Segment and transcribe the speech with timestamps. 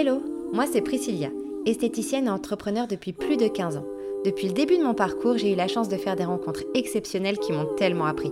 [0.00, 1.26] Hello, moi c'est Priscilla,
[1.66, 3.86] esthéticienne et entrepreneur depuis plus de 15 ans.
[4.24, 7.40] Depuis le début de mon parcours, j'ai eu la chance de faire des rencontres exceptionnelles
[7.40, 8.30] qui m'ont tellement appris.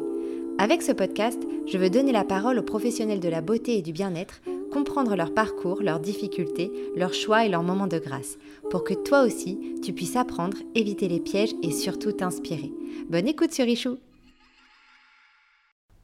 [0.59, 3.91] Avec ce podcast, je veux donner la parole aux professionnels de la beauté et du
[3.91, 4.43] bien-être,
[4.73, 8.39] comprendre leur parcours, leurs difficultés, leurs choix et leurs moments de grâce,
[8.71, 12.71] pour que toi aussi, tu puisses apprendre, éviter les pièges et surtout t'inspirer.
[13.09, 13.99] Bonne écoute sur Richou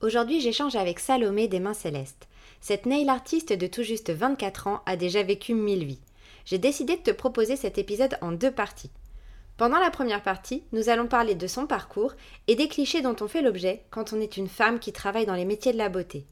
[0.01, 2.27] Aujourd'hui, j'échange avec Salomé des Mains Célestes.
[2.63, 5.99] Cette nail artiste de tout juste 24 ans a déjà vécu mille vies.
[6.45, 8.93] J'ai décidé de te proposer cet épisode en deux parties.
[9.57, 12.13] Pendant la première partie, nous allons parler de son parcours
[12.47, 15.35] et des clichés dont on fait l'objet quand on est une femme qui travaille dans
[15.35, 16.25] les métiers de la beauté.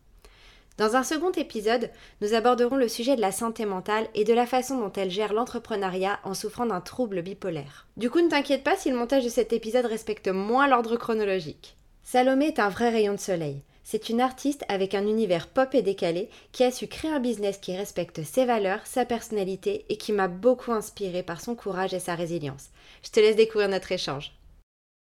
[0.79, 4.47] Dans un second épisode, nous aborderons le sujet de la santé mentale et de la
[4.47, 7.89] façon dont elle gère l'entrepreneuriat en souffrant d'un trouble bipolaire.
[7.97, 11.77] Du coup, ne t'inquiète pas si le montage de cet épisode respecte moins l'ordre chronologique.
[12.05, 13.65] Salomé est un vrai rayon de soleil.
[13.91, 17.59] C'est une artiste avec un univers pop et décalé qui a su créer un business
[17.59, 21.98] qui respecte ses valeurs, sa personnalité et qui m'a beaucoup inspiré par son courage et
[21.98, 22.69] sa résilience.
[23.03, 24.33] Je te laisse découvrir notre échange.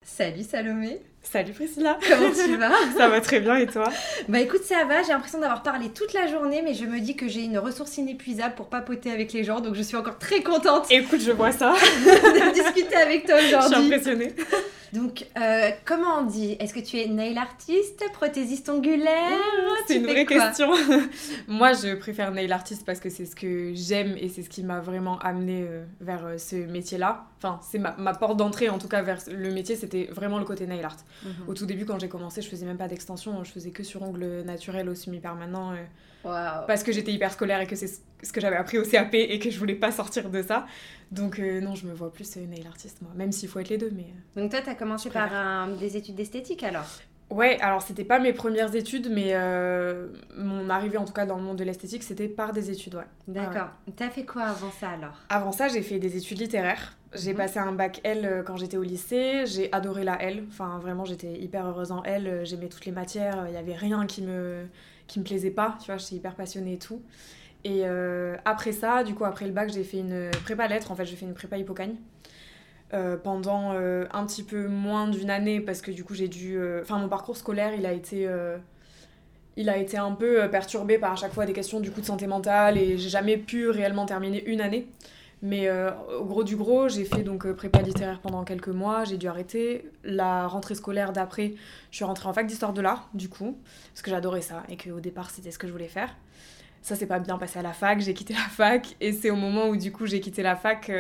[0.05, 1.99] Salut Salomé Salut Priscilla.
[2.09, 2.71] Comment tu vas?
[2.97, 3.91] Ça va très bien et toi?
[4.29, 7.17] Bah écoute ça va, j'ai l'impression d'avoir parlé toute la journée mais je me dis
[7.17, 10.43] que j'ai une ressource inépuisable pour papoter avec les gens donc je suis encore très
[10.43, 11.75] contente Écoute je vois ça.
[12.05, 13.69] de discuter avec toi aujourd'hui.
[13.71, 14.35] Je suis impressionnée.
[14.93, 16.57] Donc euh, comment on dit?
[16.61, 19.11] Est-ce que tu es nail artiste, prothésiste ongulaire
[19.89, 20.71] C'est une vraie question.
[21.49, 24.63] Moi je préfère nail artiste parce que c'est ce que j'aime et c'est ce qui
[24.63, 27.25] m'a vraiment amené euh, vers euh, ce métier là.
[27.39, 30.45] Enfin c'est ma, ma porte d'entrée en tout cas vers le métier c'était vraiment le
[30.45, 30.97] côté nail art.
[31.49, 34.03] Au tout début, quand j'ai commencé, je faisais même pas d'extension, je faisais que sur
[34.03, 35.73] ongles naturels au semi-permanent.
[35.73, 35.85] euh,
[36.67, 37.91] parce que j'étais hyper scolaire et que c'est
[38.23, 40.67] ce que j'avais appris au CAP et que je voulais pas sortir de ça.
[41.13, 43.69] Donc euh, non, je me vois plus euh, nail artiste moi, même s'il faut être
[43.69, 43.91] les deux.
[43.95, 44.07] Mais.
[44.41, 46.87] Donc toi t'as commencé Je par un- des études d'esthétique alors?
[47.35, 51.37] Ouais, alors c'était pas mes premières études, mais euh, mon arrivée en tout cas dans
[51.37, 53.05] le monde de l'esthétique, c'était par des études, ouais.
[53.29, 53.69] D'accord.
[53.97, 55.15] T'as fait quoi avant ça alors?
[55.29, 56.97] Avant ça, j'ai fait des études littéraires.
[57.15, 57.37] J'ai Mhm.
[57.37, 59.45] passé un bac L euh, quand j'étais au lycée.
[59.47, 60.45] J'ai adoré la L.
[60.49, 62.27] Enfin, vraiment, j'étais hyper heureuse en L.
[62.27, 63.45] Euh, J'aimais toutes les matières.
[63.47, 64.67] Il n'y avait rien qui me,
[65.07, 65.77] qui me plaisait pas.
[65.81, 67.03] Tu vois, j'étais hyper passionnée et tout.
[67.63, 70.91] Et euh, après ça, du coup, après le bac, j'ai fait une prépa lettres.
[70.91, 71.95] En fait, j'ai fait une prépa hypocagne.
[72.95, 76.57] Euh, pendant euh, un petit peu moins d'une année parce que du coup j'ai dû
[76.57, 78.29] euh, enfin mon parcours scolaire il a été
[79.57, 82.07] il a été un peu perturbé par à chaque fois des questions du coup de
[82.07, 84.87] santé mentale et j'ai jamais pu réellement terminer une année
[85.43, 89.29] mais au gros du gros, j'ai fait donc prépa littéraire pendant quelques mois, j'ai dû
[89.29, 89.91] arrêter.
[90.03, 91.53] La rentrée scolaire d'après,
[91.91, 93.59] je suis rentrée en fac d'histoire de l'art, du coup,
[93.93, 96.17] parce que j'adorais ça et qu'au départ c'était ce que je voulais faire.
[96.81, 99.37] Ça s'est pas bien passé à la fac, j'ai quitté la fac et c'est au
[99.37, 100.91] moment où du coup j'ai quitté la fac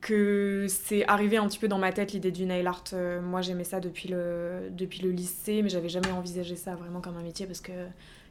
[0.00, 2.84] que c'est arrivé un petit peu dans ma tête l'idée du nail art.
[2.92, 7.00] Euh, moi j'aimais ça depuis le, depuis le lycée, mais j'avais jamais envisagé ça vraiment
[7.00, 7.72] comme un métier parce que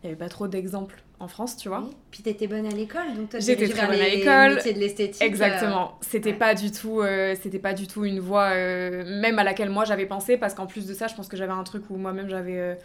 [0.03, 1.81] il y avait pas trop d'exemples en France, tu vois.
[1.81, 1.89] Oui.
[2.11, 4.57] Puis t'étais bonne à l'école, donc toi J'étais très bonne à l'école.
[4.63, 5.21] de l'esthétique.
[5.21, 5.97] euh, Exactement.
[6.01, 6.37] C'était ouais.
[6.37, 10.05] pas du tout, euh, c'était pas du tout une voie même à laquelle moi j'avais
[10.05, 12.77] pensé parce qu'en plus de ça, je pense que j'avais un truc où moi-même j'avais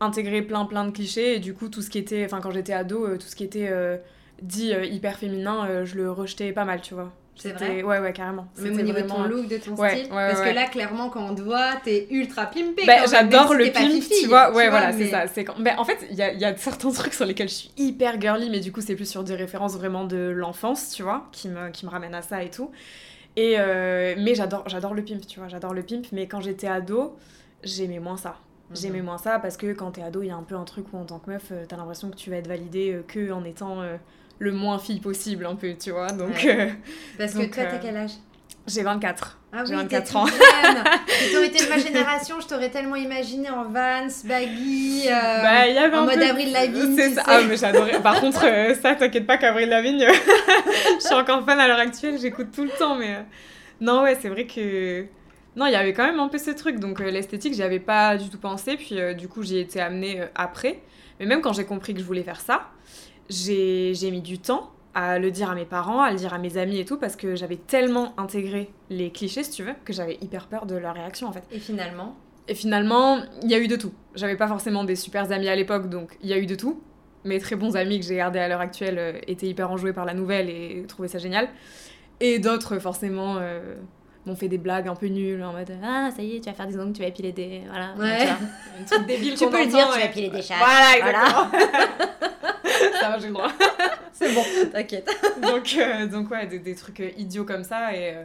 [0.00, 2.72] intégré plein plein de clichés et du coup tout ce qui était, enfin quand j'étais
[2.72, 3.70] ado, tout ce qui était
[4.42, 7.12] dit hyper féminin, je le rejetais pas mal, tu vois.
[7.36, 8.46] C'est vrai Ouais ouais carrément.
[8.58, 10.12] Même au niveau de ton look, de ton Ouais, style.
[10.12, 12.82] ouais, parce que là, clairement, quand on te voit, t'es ultra pimpé.
[12.84, 14.52] Quand même, j'adore le pimp, fifi, tu vois.
[14.54, 15.26] Ouais, voilà, mais- c'est ça.
[15.26, 15.60] C'est quand...
[15.60, 18.20] ben, en fait, il y a, y a certains trucs sur lesquels je suis hyper
[18.20, 21.48] girly, mais du coup, c'est plus sur des références vraiment de l'enfance, tu vois, qui
[21.48, 22.70] me, qui me ramènent à ça et tout.
[23.36, 26.06] Et euh, mais j'adore, j'adore le pimp, tu vois, j'adore le pimp.
[26.12, 27.16] Mais quand j'étais ado,
[27.62, 28.36] j'aimais moins ça.
[28.70, 28.76] Mhm.
[28.76, 30.86] J'aimais moins ça parce que quand t'es ado, il y a un peu un truc
[30.92, 33.30] où en tant que meuf, euh, t'as l'impression que tu vas être validée euh, que
[33.30, 33.96] en étant euh,
[34.38, 36.08] le moins fille possible, un peu, tu vois.
[36.12, 36.60] Donc, Ouais.
[36.60, 36.70] euh,
[37.18, 38.10] Parce que toi, t'as euh, quel âge?
[38.66, 39.38] j'ai 24.
[39.52, 40.26] Ah oui, t'es 24 toute ans.
[41.08, 45.66] Si t'aurais été de ma génération, je t'aurais tellement imaginé en Vans, baggy, euh, Bah,
[45.68, 47.22] y avait en un mode peu- Avril Lavigne, C'est ça.
[47.26, 48.00] Ah, mais j'adorais.
[48.02, 50.04] Par contre, euh, ça, t'inquiète pas qu'Avril Lavigne,
[51.00, 53.14] je suis encore fan à l'heure actuelle, j'écoute tout le temps, mais.
[53.14, 53.22] euh,
[53.80, 55.06] Non, ouais, c'est vrai que.
[55.54, 58.16] Non, il y avait quand même un peu ce truc, donc l'esthétique, j'y avais pas
[58.18, 60.80] du tout pensé, puis du coup, j'y ai été amenée après.
[61.18, 62.68] Mais même quand j'ai compris que je voulais faire ça,
[63.28, 66.56] j'ai mis du temps à le dire à mes parents, à le dire à mes
[66.56, 70.16] amis et tout, parce que j'avais tellement intégré les clichés, si tu veux, que j'avais
[70.22, 71.42] hyper peur de leur réaction en fait.
[71.52, 72.16] Et finalement,
[72.48, 73.92] Et finalement, il y a eu de tout.
[74.14, 76.80] J'avais pas forcément des super amis à l'époque, donc il y a eu de tout.
[77.24, 80.04] Mes très bons amis que j'ai gardés à l'heure actuelle euh, étaient hyper enjoués par
[80.04, 81.48] la nouvelle et trouvaient ça génial.
[82.20, 83.74] Et d'autres, forcément, euh,
[84.24, 86.54] m'ont fait des blagues un peu nulles en mode Ah, ça y est, tu vas
[86.54, 87.62] faire des ongles, tu vas épiler des.
[87.68, 87.94] Voilà.
[87.98, 88.20] Ouais.
[88.20, 88.36] Tu vois,
[88.80, 90.54] un truc débile tu peux le dire, tu et- vas piler des chats.
[90.56, 91.50] Voilà, Voilà.
[93.00, 93.50] ça va, j'ai le droit.
[94.12, 95.08] C'est bon, t'inquiète.
[95.42, 97.92] donc, euh, donc ouais, des, des trucs euh, idiots comme ça.
[97.94, 98.24] Et, euh,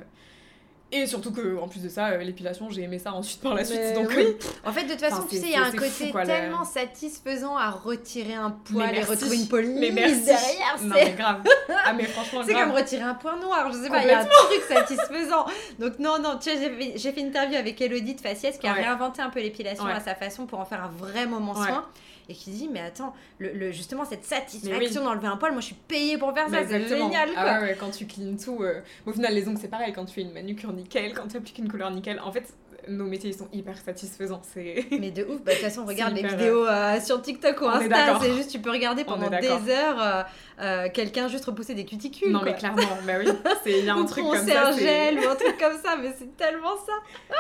[0.94, 3.80] Et surtout que, en plus de ça, l'épilation, j'ai aimé ça ensuite par la suite.
[3.82, 4.36] Mais donc, oui.
[4.66, 6.28] En fait, de toute façon, tu sais, il y a un côté fou, quoi, le-
[6.28, 10.26] tellement satisfaisant à retirer un poil et retrouver une police mais merci.
[10.26, 10.78] derrière.
[10.82, 11.44] Non, c'est- mais grave.
[11.86, 14.20] Ah, mais franchement, C'est comme retirer un point noir, je sais pas, il y a
[14.20, 15.46] un truc satisfaisant.
[15.80, 18.58] Donc non, non, tu sais, j'ai fait, j'ai fait une interview avec Elodie de Faciès
[18.58, 18.82] qui a Ouais.
[18.82, 19.94] réinventé un peu l'épilation Ouais.
[19.94, 21.68] à sa façon pour en faire un vrai moment Ouais.
[21.68, 21.86] soin.
[22.30, 25.08] Et qui dit, mais attends, le, le- justement cette satisfaction oui.
[25.08, 27.38] d'enlever un poil, moi je suis payée pour faire ça, Mais c'est génial quoi.
[27.44, 28.62] Ah ouais, ouais, quand tu cleans tout.
[28.64, 29.92] euh, Au final, les ongles, c'est pareil.
[29.94, 32.20] Quand tu fais une manucure nickel, quand tu appliques une couleur nickel.
[32.24, 32.54] En fait,
[32.88, 34.42] nos métiers, ils sont hyper satisfaisants.
[34.44, 34.86] C'est.
[35.00, 37.70] Mais de ouf, bah, de toute façon, regarde les vidéos euh, sur TikTok ou on
[37.70, 40.24] Insta, c'est juste, tu peux regarder On pendant des heures euh,
[40.62, 42.32] euh, quelqu'un juste repousser des cuticules.
[42.32, 42.50] Non, quoi.
[42.52, 43.28] mais clairement, bah oui.
[43.64, 44.68] c'est- Il y a un truc comme ça.
[44.70, 47.36] un gel ou un truc comme ça, mais c'est tellement ça.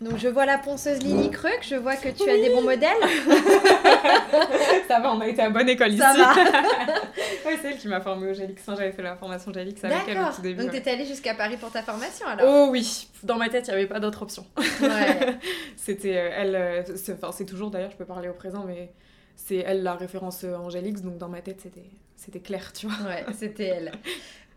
[0.00, 2.88] Donc je vois la ponceuse Lily Kruk, je vois que tu as des bons modèles.
[4.88, 6.20] ça va, on a été à bonne école Ça ici.
[6.20, 6.34] va.
[7.46, 8.34] ouais, c'est elle qui m'a formée au.
[8.34, 10.62] Enfin, j'avais fait la formation Gelix avec elle au tout début.
[10.62, 10.78] Donc ouais.
[10.78, 12.46] t'étais allée jusqu'à Paris pour ta formation alors?
[12.48, 14.46] Oh oui, dans ma tête, il n'y avait pas d'autre option.
[14.80, 15.38] Ouais.
[15.76, 18.92] C'était euh, elle, euh, c'est enfin, c'est toujours d'ailleurs, je peux parler au présent, mais
[19.36, 21.84] c'est elle la référence euh, Angélix, donc dans ma tête, c'était
[22.16, 23.06] c'était clair, tu vois.
[23.06, 23.92] Ouais, c'était elle.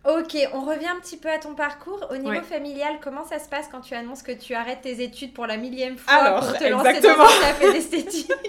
[0.05, 2.07] Ok, on revient un petit peu à ton parcours.
[2.11, 2.41] Au niveau Ouais.
[2.41, 5.55] familial, comment ça se passe quand tu annonces que tu arrêtes tes études pour la
[5.55, 7.25] millième fois Alors, pour te lancer exactement.
[7.61, 8.31] dans d'esthétique?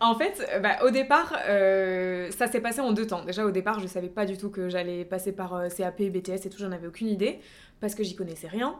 [0.00, 3.24] En fait, euh, bah, au départ, euh, ça s'est passé en deux temps.
[3.24, 6.44] Déjà, au départ, je savais pas du tout que j'allais passer par euh, CAP, BTS
[6.46, 7.38] et tout, j'en avais aucune idée,
[7.80, 8.74] parce que j'y connaissais rien.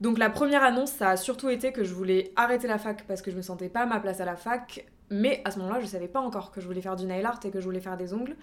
[0.00, 3.22] Donc la première annonce, ça a surtout été que je voulais arrêter la fac parce
[3.22, 5.78] que je me sentais pas à ma place à la fac, mais à ce moment-là,
[5.80, 7.80] je savais pas encore que je voulais faire du nail art et que je voulais
[7.80, 8.36] faire des ongles.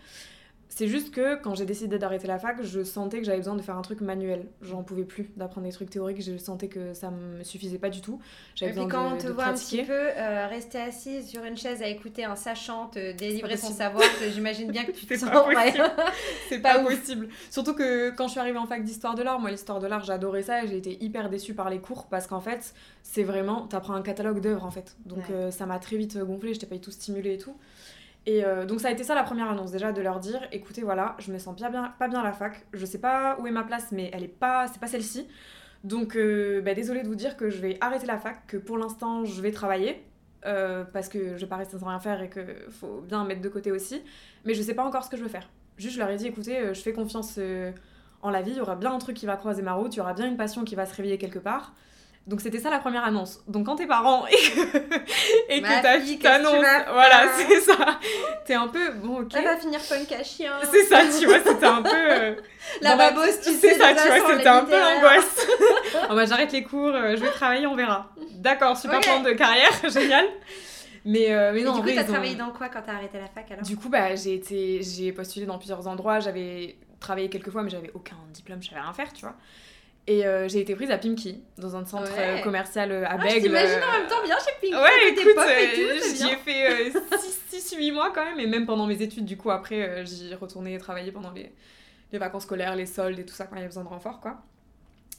[0.78, 3.62] C'est juste que quand j'ai décidé d'arrêter la fac, je sentais que j'avais besoin de
[3.62, 4.46] faire un truc manuel.
[4.62, 8.02] J'en pouvais plus d'apprendre des trucs théoriques, je sentais que ça me suffisait pas du
[8.02, 8.20] tout.
[8.22, 10.78] Et J'avais puis besoin quand de, on te de voit un petit peu euh, rester
[10.80, 14.92] assise sur une chaise à écouter un sachant te délivrer son savoir, j'imagine bien que
[14.92, 15.30] tu te sens...
[15.30, 15.46] pas.
[16.50, 17.30] C'est Pas pas, possible.
[17.50, 20.04] Surtout que quand je suis arrivée en fac d'histoire de l'art, moi l'histoire de l'art
[20.04, 23.66] j'adorais ça et j'ai été hyper déçue par les cours parce qu'en fait c'est vraiment,
[23.68, 24.98] t'apprends un catalogue d'œuvres en fait.
[25.06, 25.36] Donc Ouais.
[25.36, 27.56] euh, ça m'a très vite gonflé, j'étais pas du tout stimulée et tout.
[28.26, 30.82] Et euh, donc ça a été ça la première annonce déjà de leur dire écoutez
[30.82, 33.46] voilà je me sens bien, bien pas bien à la fac, je sais pas où
[33.48, 35.28] est ma place mais elle est pas c'est pas celle-ci.
[35.84, 38.78] Donc euh, bah, désolée de vous dire que je vais arrêter la fac, que pour
[38.78, 40.04] l'instant je vais travailler.
[40.46, 43.42] euh, parce que je vais pas rester sans rien faire et que faut bien mettre
[43.42, 44.04] de côté aussi
[44.46, 45.50] mais je sais pas encore ce que je veux faire.
[45.78, 47.40] Juste, je leur ai dit, écoutez, euh, je fais confiance
[48.22, 49.98] en la vie, il y aura bien un truc qui va croiser ma route, il
[49.98, 51.74] y aura bien une passion qui va se réveiller quelque part.
[52.28, 53.44] Donc c'était ça la première annonce.
[53.48, 54.78] Donc quand t'es parent et que,
[55.50, 58.00] et que ta fille, t'annonce, voilà, c'est ça.
[58.46, 59.32] T'es un peu, bon ok.
[59.36, 60.52] Elle va finir punk à chien.
[60.72, 61.92] C'est ça, tu vois, c'était un peu...
[61.94, 62.34] euh,
[62.82, 65.48] La babose, tu C'est sais, ça, de tu vois, c'était un peu l'angoisse.
[66.10, 68.10] oh, bah, j'arrête les cours, euh, je vais travailler, on verra.
[68.32, 69.04] D'accord, super Ok.
[69.04, 70.26] plan de carrière, génial.
[71.08, 72.94] Mais, euh, mais Et non, du en coup, t'as ont- travaillé dans quoi quand t'as
[72.94, 73.64] arrêté la fac alors?
[73.64, 76.20] Du coup, bah, j'ai été, j'ai postulé dans plusieurs endroits.
[76.20, 79.36] J'avais travaillé quelques fois, mais j'avais aucun diplôme, je savais rien faire, tu vois.
[80.08, 82.40] Et euh, j'ai été prise à Pimki, dans un centre Ouais.
[82.40, 83.48] euh, commercial euh, à Ah, je Bègle.
[83.48, 84.74] t'imagine euh, en même temps bien chez Pink.
[84.80, 86.92] Ouais, écoute, et tout, j'y ai fait
[87.52, 91.12] 6-8 mois quand même, et même pendant mes études, du coup, après, j'y retournais travailler
[91.12, 91.52] pendant les,
[92.12, 94.20] les vacances scolaires, les soldes et tout ça, quand il y avait besoin de renfort,
[94.20, 94.38] quoi.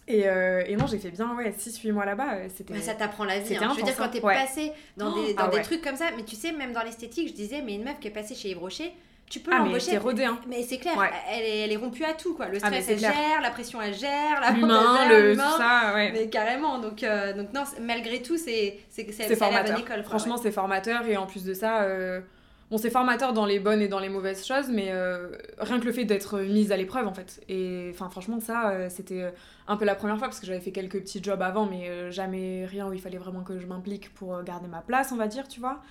[0.08, 2.72] Et, euh, et non, j'ai fait bien, ouais, 6-8 mois là-bas, c'était...
[2.74, 3.56] Ouais, ça t'apprend la vie.
[3.56, 3.70] Hein.
[3.72, 4.34] Je veux dire, quand t'es ouais.
[4.34, 5.62] passé dans des, dans ah des ouais.
[5.64, 8.06] trucs comme ça, mais tu sais, même dans l'esthétique, je disais, mais une meuf qui
[8.06, 8.92] est passée chez Yves Rocher,
[9.28, 9.96] tu peux Ah, l'embaucher.
[9.96, 10.38] hein.
[10.49, 11.11] Mais c'est clair, Ouais.
[11.32, 12.46] elle, est, elle est rompue à tout, quoi.
[12.49, 13.12] Le Ah, stress, elle clair.
[13.12, 15.50] gère, la pression, elle gère, la L'humain, le, l'humain.
[15.52, 16.12] tout ça, ouais.
[16.12, 19.06] Mais carrément, donc, euh, donc non, malgré tout, c'est c'est
[19.38, 19.96] la bonne école.
[20.02, 22.20] quoi, Franchement, c'est formateur et en plus de ça, euh,
[22.70, 25.84] bon, c'est formateur dans les bonnes et dans les mauvaises choses, mais euh, rien que
[25.86, 27.41] le fait d'être mise à l'épreuve en fait.
[27.48, 29.32] Et enfin, franchement, ça, euh, c'était
[29.69, 32.10] un peu la première fois parce que j'avais fait quelques petits jobs avant, mais euh,
[32.12, 35.27] jamais rien où il fallait vraiment que je m'implique pour garder ma place, on va
[35.27, 35.82] dire, tu vois.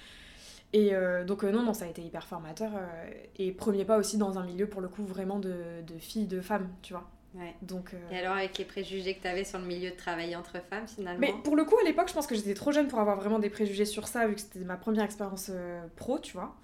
[0.76, 2.70] Et euh, donc, euh, non, non, ça a été hyper formateur.
[2.76, 5.56] euh, et premier pas aussi dans un milieu, pour le coup, vraiment de,
[5.88, 7.10] de filles, de femmes, tu vois.
[7.34, 7.56] Ouais.
[7.62, 7.96] Donc.
[8.12, 11.20] Et alors, avec les préjugés que t'avais sur le milieu de travailler entre femmes, finalement
[11.20, 13.40] mais pour le coup, à l'époque, je pense que j'étais trop jeune pour avoir vraiment
[13.40, 15.50] des préjugés sur ça, vu que c'était ma première expérience
[15.96, 16.56] pro, tu vois.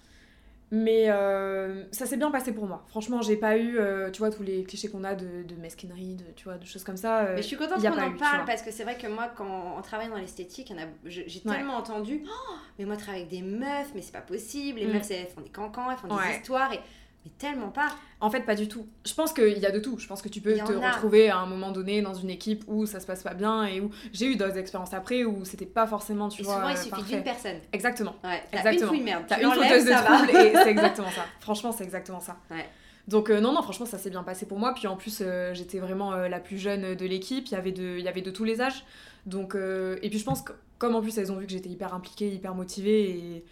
[0.73, 2.85] Mais euh, ça s'est bien passé pour moi.
[2.87, 6.15] Franchement, j'ai pas eu, euh, tu vois, tous les clichés qu'on a de, de mesquinerie,
[6.15, 7.25] de, tu vois, de choses comme ça.
[7.25, 9.29] euh, Mais je suis contente qu'on en eu, parle parce que c'est vrai que moi,
[9.35, 10.71] quand on travaille dans l'esthétique,
[11.05, 11.55] j'ai Ouais.
[11.57, 14.79] tellement entendu Oh, mais moi, je travaille avec des meufs, mais c'est pas possible.
[14.79, 14.91] Les Mm.
[14.93, 16.37] meufs, elles font des cancans, elles font des Ouais.
[16.37, 16.71] histoires.
[16.71, 16.79] Et...
[17.23, 17.89] Mais tellement pas.
[18.19, 18.87] En fait, pas du tout.
[19.05, 19.99] Je pense qu'il y a de tout.
[19.99, 20.91] Je pense que tu peux te a.
[20.91, 23.79] retrouver à un moment donné dans une équipe où ça se passe pas bien et
[23.79, 26.77] où j'ai eu d'autres expériences après où c'était pas forcément, tu et vois, souvent, il
[26.77, 27.57] suffit d'une personne.
[27.73, 28.15] Exactement.
[28.23, 28.93] Ouais, Exactement.
[28.93, 29.23] une merde.
[29.27, 31.25] Tu une de trouble et c'est exactement ça.
[31.39, 32.37] Franchement, c'est exactement ça.
[32.49, 32.65] Ouais.
[33.07, 34.73] Donc euh, non, non, franchement, ça s'est bien passé pour moi.
[34.73, 37.47] Puis en plus, euh, j'étais vraiment euh, la plus jeune de l'équipe.
[37.47, 38.83] Il y avait de, il y avait de tous les âges.
[39.27, 41.93] Donc et puis je pense que comme en plus elles ont vu que j'étais hyper
[41.93, 43.45] impliquée, hyper motivée et,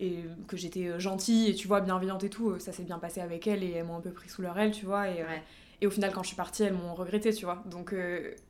[0.00, 2.98] et que j'étais euh, gentille et tu vois bienveillante et tout, euh, ça s'est bien
[2.98, 5.08] passé avec elles et elles m'ont un peu pris sous leur aile, tu vois.
[5.08, 5.36] Et, euh.
[5.82, 7.62] Et au final, quand je suis partie, elles m'ont regretté, tu vois.
[7.66, 7.94] Donc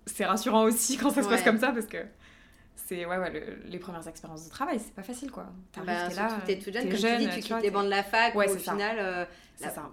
[0.06, 1.98] c'est rassurant aussi quand ça se passe comme ça parce que
[2.74, 5.46] c'est ouais, ouais les premières expériences de travail, c'est pas facile quoi.
[5.70, 7.84] T'arrives, bah, t'es là, t'es toute jeune, comme jeune, tu dis, tu, quittes les bancs
[7.84, 9.28] de la fac, ouais, au final,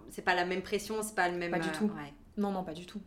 [0.10, 1.52] c'est pas la même pression, c'est pas le même.
[1.52, 1.92] Pas du tout.
[2.38, 3.02] Non, non, pas du tout.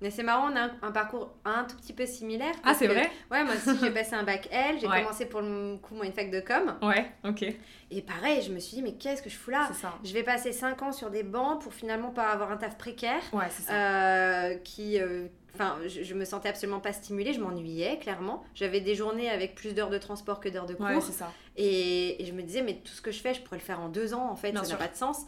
[0.00, 2.54] Mais c'est marrant, on a un, parcours un tout petit peu similaire.
[2.64, 3.10] Ah, c'est vrai?
[3.30, 4.76] Ouais, moi aussi, j'ai passé un bac L.
[4.80, 6.76] J'ai commencé pour le coup, moi, une fac de com.
[6.82, 7.44] Ouais, ok.
[7.90, 9.70] Et pareil, je me suis dit, mais qu'est-ce que je fous là?
[9.72, 9.94] Ça.
[10.02, 13.22] Je vais passer 5 ans sur des bancs pour finalement pas avoir un taf précaire.
[13.32, 13.72] Ouais, c'est ça.
[13.72, 15.00] Euh, qui.
[15.00, 18.42] Euh, enfin, je, me sentais absolument pas stimulée, je m'ennuyais clairement.
[18.54, 20.86] J'avais des journées avec plus d'heures de transport que d'heures de cours.
[20.86, 21.32] Ouais, c'est ça.
[21.56, 23.88] Et, je me disais, mais tout ce que je fais, je pourrais le faire en
[23.88, 25.24] deux ans en fait, ça n'a pas de sens.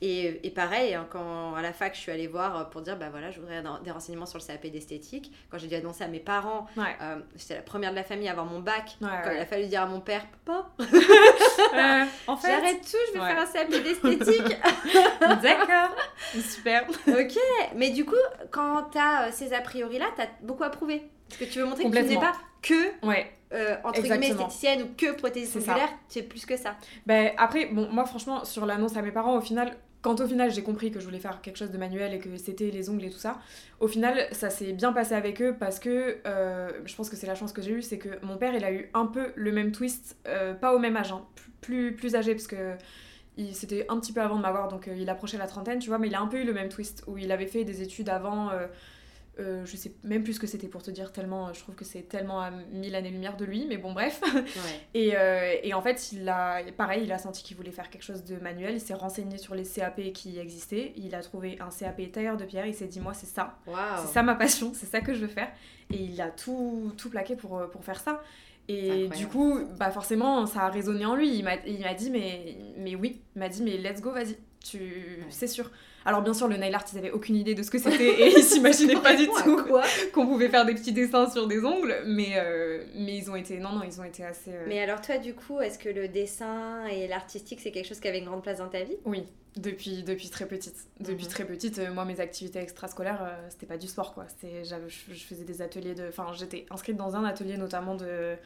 [0.00, 2.96] Et, et, pareil, hein, quand à la fac, je suis allée voir euh, pour dire,
[2.96, 5.32] bah voilà, je voudrais des renseignements sur le CAP d'esthétique.
[5.50, 8.32] Quand j'ai dû annoncer à mes parents, euh, j'étais la première de la famille à
[8.32, 8.96] avoir mon bac.
[9.00, 13.18] quand il a fallu dire à mon père, papa, euh, en fait, j'arrête tout, je
[13.18, 14.56] vais faire un CAP d'esthétique.
[15.20, 15.96] D'accord,
[16.32, 16.86] super.
[17.08, 17.38] ok,
[17.74, 18.14] mais du coup,
[18.52, 21.02] quand tu as ces a priori là, tu as beaucoup approuvé.
[21.28, 23.32] Parce que tu veux montrer que tu n'es pas que ouais.
[23.84, 26.76] entre guillemets esthéticienne ou que prothésiste oculaire, tu es plus que ça.
[27.04, 29.76] Ben, après, bon, moi franchement, sur l'annonce à mes parents, au final,
[30.08, 32.34] quand au final j'ai compris que je voulais faire quelque chose de manuel et que
[32.38, 33.40] c'était les ongles et tout ça,
[33.78, 37.26] au final ça s'est bien passé avec eux parce que euh, je pense que c'est
[37.26, 39.52] la chance que j'ai eue, c'est que mon père il a eu un peu le
[39.52, 41.26] même twist, euh, pas au même âge, hein,
[41.60, 42.74] plus, plus âgé parce que
[43.52, 45.98] c'était un petit peu avant de m'avoir donc euh, il approchait la trentaine tu vois,
[45.98, 48.08] mais il a un peu eu le même twist où il avait fait des études
[48.08, 48.48] avant
[49.40, 51.84] euh, je sais même plus ce que c'était pour te dire, tellement je trouve que
[51.84, 54.20] c'est tellement à mille années-lumière de lui, mais bon, bref.
[54.94, 58.02] et, euh, et, en fait, il a, pareil, il a senti qu'il voulait faire quelque
[58.02, 61.70] chose de manuel, il s'est renseigné sur les CAP qui existaient, il a trouvé un
[61.70, 63.58] CAP tailleur de pierre, il s'est dit, moi, c'est ça,
[63.98, 65.50] c'est ça ma passion, c'est ça que je veux faire.
[65.90, 68.20] Et il a tout, tout plaqué pour, pour faire ça.
[68.70, 71.36] Et du coup, bah forcément, ça a résonné en lui.
[71.36, 75.24] Il m'a dit, mais, mais oui, il m'a dit, mais let's go, vas-y, tu...
[75.30, 75.70] c'est sûr.
[76.04, 78.28] Alors bien sûr, le nail art, ils avaient aucune idée de ce que c'était et
[78.28, 79.60] ils s'imaginaient pas du tout
[80.14, 83.58] qu'on pouvait faire des petits dessins sur des ongles, mais, euh, mais ils ont été,
[83.58, 84.50] non, non, ils ont été assez...
[84.50, 88.00] Euh, mais alors toi, du coup, est-ce que le dessin et l'artistique, c'est quelque chose
[88.00, 88.96] qui avait une grande place dans ta vie?
[89.04, 89.24] Oui,
[89.56, 90.76] depuis, depuis très petite.
[91.00, 91.30] Depuis mhm.
[91.30, 94.26] très petite, euh, moi, mes activités extrascolaires, c'était pas du sport, quoi.
[94.42, 96.08] Je, je faisais des ateliers de...
[96.08, 98.36] Enfin, j'étais inscrite dans un atelier notamment de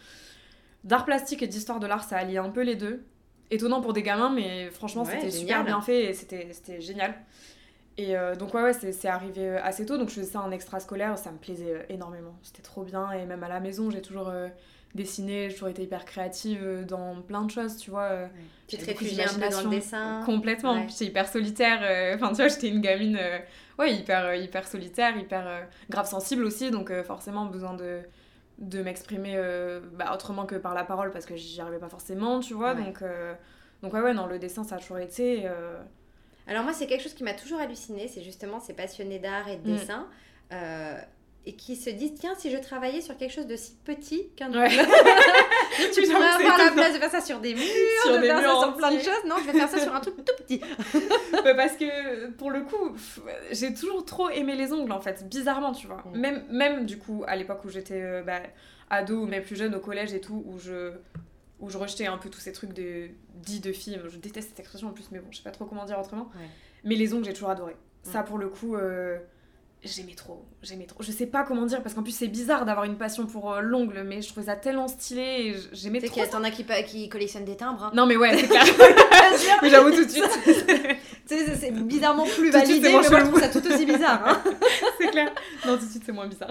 [0.85, 3.05] d'art plastique et d'histoire de l'art, ça alliait un peu les deux.
[3.53, 7.15] Étonnant pour des gamins, mais franchement, c'était super bien fait et c'était génial.
[7.99, 10.51] Et euh, donc ouais, ouais c'est arrivé euh, assez tôt, donc je faisais ça en
[10.51, 14.01] extrascolaire, ça me plaisait euh, énormément, c'était trop bien, et même à la maison j'ai
[14.01, 14.33] toujours
[14.95, 18.11] dessiné, j'ai toujours été hyper créative dans plein de choses, tu vois.
[18.67, 20.23] Tu te réfugiais un peu dans le dessin.
[20.25, 21.81] Complètement, j'étais hyper solitaire,
[22.15, 23.19] enfin tu vois, j'étais une gamine
[23.79, 28.01] ouais, hyper, hyper solitaire, hyper grave sensible aussi, donc forcément besoin de,
[28.59, 29.37] de m'exprimer
[29.93, 33.03] bah, autrement que par la parole, parce que j'y arrivais pas forcément, tu vois, donc,
[33.83, 35.49] donc ouais, ouais, non, le dessin ça a toujours été...
[36.47, 39.57] Alors moi, c'est quelque chose qui m'a toujours halluciné, c'est justement ces passionnés d'art et
[39.57, 39.77] de mm.
[39.77, 40.07] dessin.
[40.53, 40.99] Euh,
[41.45, 44.53] et qui se disent tiens si je travaillais sur quelque chose de si petit qu'un
[44.53, 44.69] ouais.
[45.95, 47.65] tu pourrais avoir la place de faire ça sur des murs
[48.05, 50.01] sur de faire ça sur plein de choses non je vais faire ça sur un
[50.01, 50.61] truc tout petit
[51.45, 52.97] parce que pour le coup
[53.51, 56.19] j'ai toujours trop aimé les ongles en fait bizarrement tu vois mm.
[56.19, 58.41] même même du coup à l'époque où j'étais euh, bah,
[58.91, 60.93] ado mais plus jeune au collège et tout où je
[61.63, 64.01] où je rejetais un peu tous ces trucs de dits de filles.
[64.09, 66.29] Je déteste cette expression en plus, mais bon, je sais pas trop comment dire autrement.
[66.83, 67.77] Mais les ongles, j'ai toujours adoré.
[68.03, 69.19] Ça, pour le coup, euh,
[69.85, 70.45] j'aimais trop.
[70.63, 71.03] J'aimais trop.
[71.03, 73.61] Je sais pas comment dire, parce qu'en plus, c'est bizarre d'avoir une passion pour euh,
[73.61, 76.15] l'ongle, mais je trouvais ça tellement stylé et j'aimais trop.
[76.15, 77.85] Tu sais t'en a qui, qui collectionnent des timbres.
[77.85, 77.93] Hein.
[77.95, 78.65] Non, mais ouais, c'est clair.
[79.63, 80.25] mais j'avoue tout de suite.
[80.45, 84.23] tu sais, c'est bizarrement plus validé, mais moi, je trouve ça tout aussi bizarre.
[84.27, 84.43] Hein.
[85.01, 85.33] c'est clair.
[85.67, 86.51] Non, tout de suite, c'est moins bizarre.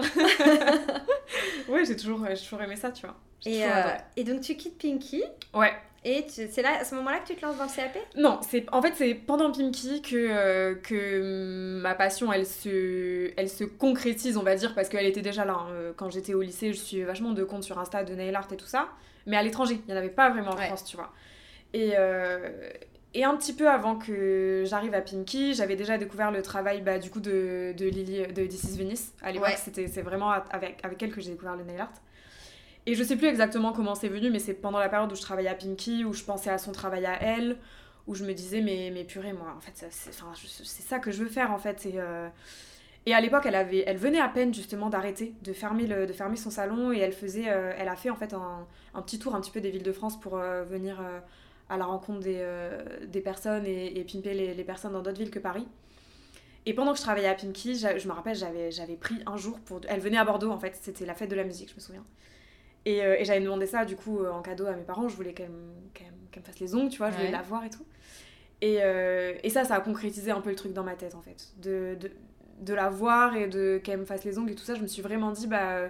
[1.68, 3.16] ouais, j'ai toujours, toujours aimé ça, tu vois.
[3.44, 3.68] Et, euh,
[4.16, 5.22] et donc, tu quittes Pinky.
[5.54, 5.72] Ouais.
[6.04, 8.66] Et c'est là, à ce moment-là que tu te lances dans le CAP Non, c'est
[8.72, 14.36] en fait c'est pendant Pimki que, euh, que ma passion elle se, elle se concrétise,
[14.36, 15.54] on va dire, parce qu'elle était déjà là.
[15.54, 15.66] Hein.
[15.70, 18.48] Euh, quand j'étais au lycée, je suis vachement de compte sur Insta de nail art
[18.52, 18.88] et tout ça,
[19.26, 21.12] mais à l'étranger, il n'y en avait pas vraiment en France, tu vois.
[21.72, 22.70] Et, euh,
[23.14, 26.98] et un petit peu avant que j'arrive à Pimki, j'avais déjà découvert le travail bah,
[26.98, 29.12] du coup de, de Lily de This is Venice.
[29.22, 31.92] À l'époque, c'était c'est vraiment avec, avec elle que j'ai découvert le nail art.
[32.86, 35.20] Et je sais plus exactement comment c'est venu, mais c'est pendant la période où je
[35.20, 37.58] travaillais à Pinky, où je pensais à son travail à elle,
[38.08, 41.28] où je me disais, mais, mais purée, moi, en fait, c'est ça que je veux
[41.28, 41.86] faire, en fait.
[41.86, 42.28] Et, euh,
[43.06, 46.50] et à l'époque, elle, elle venait à peine, justement, d'arrêter, de, fermer de fermer son
[46.50, 48.66] salon, et elle, faisait, euh, elle a fait, en fait, un,
[49.02, 51.00] petit tour un petit peu des villes de France pour euh, venir
[51.68, 52.44] à la rencontre des,
[53.06, 55.68] des personnes et, et pimper les, les personnes dans d'autres villes que Paris.
[56.66, 59.80] Et pendant que je travaillais à Pinky, je me rappelle, j'avais pris un jour pour...
[59.88, 62.04] Elle venait à Bordeaux, en fait, c'était la fête de la musique, je me souviens.
[62.84, 65.08] Et, euh, et j'avais demandé ça du coup euh, en cadeau à mes parents.
[65.08, 67.84] Je voulais qu'elle me, fasse les ongles, tu vois, je voulais la voir et tout.
[68.60, 71.22] Et, euh, et, ça, ça a concrétisé un peu le truc dans ma tête en
[71.22, 71.48] fait.
[71.58, 72.10] De, de,
[72.60, 74.86] de la voir et de qu'elle me fasse les ongles et tout ça, je me
[74.86, 75.88] suis vraiment dit, bah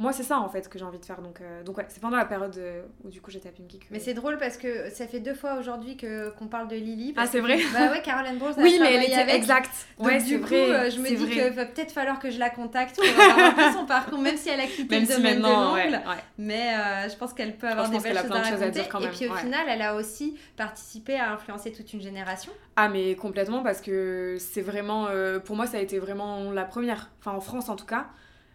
[0.00, 2.00] moi c'est ça en fait que j'ai envie de faire donc euh, donc ouais c'est
[2.00, 4.88] pendant la période euh, où du coup j'étais à Pimki mais c'est drôle parce que
[4.88, 7.58] ça fait deux fois aujourd'hui que qu'on parle de Lily ah c'est vrai?
[7.74, 9.34] Bah ouais Caroline Bros oui mais elle était avec...
[9.34, 12.30] exact donc, ouais du coup vrai, euh, je me dis qu'il va peut-être falloir que
[12.30, 15.06] je la contacte pour avoir un peu son parcours même si elle a quitté même
[15.06, 16.00] le domaine de l'ongle
[16.38, 16.72] mais
[17.10, 19.82] je pense qu'elle peut avoir des belles choses à raconter et puis au final elle
[19.82, 22.52] a aussi participé à influencer toute une génération.
[22.76, 25.08] Ah mais complètement parce que c'est vraiment
[25.44, 28.06] pour moi ça a été vraiment la première enfin en France en tout cas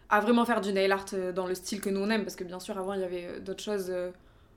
[0.08, 2.36] à vraiment faire du nail art euh, dans le style que nous on aime parce
[2.36, 4.10] que bien sûr avant il y avait euh, d'autres choses euh,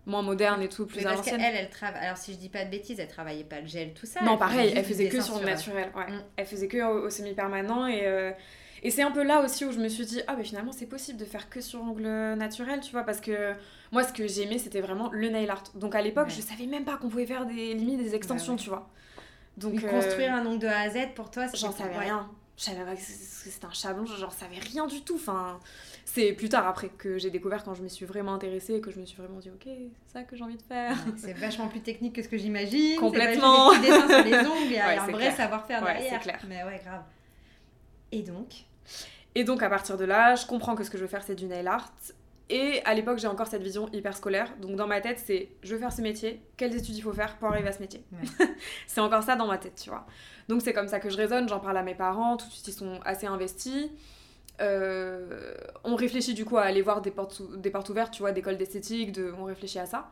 [0.06, 2.70] moins modernes et tout plus parce qu'elle elle travaille alors si je dis pas de
[2.70, 5.46] bêtises elle travaillait pas le gel tout ça non pareil elle faisait que sur le
[5.46, 6.12] naturel ouais.
[6.12, 6.24] Mm.
[6.38, 8.34] elle faisait que au, semi permanent et
[8.82, 10.86] et c'est un peu là aussi où je me suis dit ah mais finalement c'est
[10.86, 13.54] possible de faire que sur ongle naturel tu vois parce que
[13.92, 15.64] moi ce que j'aimais c'était vraiment le nail art.
[15.76, 18.70] Donc à l'époque je savais même pas qu'on pouvait faire des limites des extensions tu
[18.70, 18.90] vois.
[19.58, 22.30] Donc construire un ongle de A à Z pour toi j'en savais rien
[22.60, 25.16] je savais pas que c'était un chablon, genre savais rien du tout.
[25.16, 25.62] Enfin,
[26.04, 28.92] c'est plus tard après que j'ai découvert quand je me suis vraiment intéressée et que
[28.92, 30.98] je me suis vraiment dit ok, c'est ça que j'ai envie de faire.
[31.16, 33.00] c'est vachement plus technique que ce que j'imagine.
[33.00, 33.72] Complètement.
[33.72, 36.20] C'est sur les ongles, il y a un vrai savoir-faire derrière.
[36.20, 36.40] Clair.
[36.50, 37.04] Mais ouais, grave.
[38.12, 38.66] Et donc?
[39.36, 41.36] Et donc à partir de là, je comprends que ce que je veux faire c'est
[41.36, 41.94] du nail art.
[42.50, 44.52] Et à l'époque, j'ai encore cette vision hyper scolaire.
[44.60, 47.38] Donc dans ma tête, c'est je veux faire ce métier, quelles études il faut faire
[47.38, 48.04] pour arriver à ce métier?
[48.88, 50.08] c'est encore ça dans ma tête, tu vois.
[50.48, 52.68] Donc c'est comme ça que je raisonne, j'en parle à mes parents, tout de suite
[52.70, 53.90] ils sont assez investis.
[54.62, 55.54] Euh,
[55.84, 58.58] on réfléchit du coup à aller voir des portes, des portes ouvertes, tu vois, d'écoles
[58.58, 60.10] d'esthétique, de, on réfléchit à ça.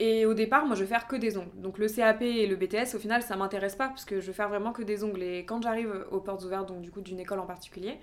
[0.00, 1.54] Et au départ, moi je vais faire que des ongles.
[1.54, 4.32] Donc le CAP et le BTS, au final, ça m'intéresse pas parce que je veux
[4.32, 5.22] faire vraiment que des ongles.
[5.22, 8.00] Et quand j'arrive aux portes ouvertes, donc du coup d'une école en particulier,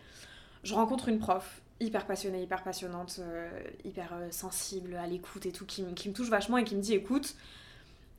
[0.64, 3.50] je rencontre une prof hyper passionnée, hyper passionnante, euh,
[3.84, 6.82] hyper euh, sensible à l'écoute et tout, qui, qui, me touche vachement et qui me
[6.82, 7.36] dit écoute,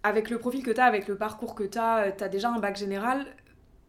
[0.03, 2.51] avec le profil que tu as, avec le parcours que tu as, tu as déjà
[2.51, 3.27] un bac général,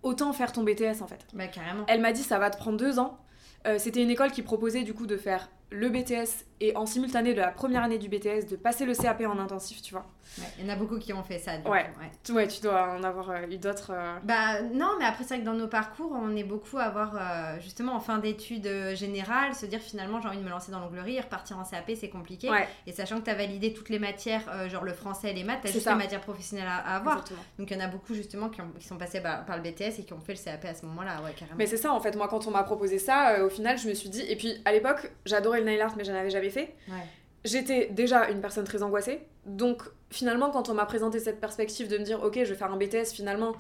[0.04, 1.26] autant faire ton BTS en fait.
[1.34, 1.86] Bah carrément.
[1.88, 3.20] Elle m'a dit ça va te prendre deux ans.
[3.66, 7.34] Euh, c'était une école qui proposait du coup de faire le BTS et en simultané
[7.34, 10.06] de la première année du BTS de passer le CAP en intensif, tu vois.
[10.58, 11.54] il y en a beaucoup qui ont fait ça.
[11.66, 11.90] Ouais.
[12.00, 12.48] Ouais.
[12.48, 13.92] Tu, dois en avoir euh, eu d'autres.
[13.92, 14.18] Euh.
[14.24, 17.16] Bah non, mais après c'est vrai que dans nos parcours, on est beaucoup à avoir
[17.16, 20.80] euh, justement en fin d'études générales, se dire finalement j'ai envie de me lancer dans
[20.80, 22.50] l'onglerie, repartir en CAP c'est compliqué.
[22.88, 25.62] Et sachant que tu as validé toutes les matières, genre le français et les maths,
[25.64, 27.26] tu as juste les matières professionnelles à, avoir.
[27.58, 29.64] Donc il y en a beaucoup justement qui, ont, qui sont passés bah, par le
[29.64, 31.58] BTS et qui ont fait le CAP à ce moment-là, ouais carrément.
[31.58, 33.94] Mais c'est ça en fait, moi quand on m'a proposé ça, au final je me
[33.94, 36.76] suis dit, et puis à l'époque j'adorais le nail art mais j'en avais jamais fait.
[37.46, 39.20] J'étais déjà une personne très angoissée.
[39.46, 42.72] Donc finalement, quand on m'a présenté cette perspective de me dire, ok, je vais faire
[42.72, 43.54] un BTS, finalement,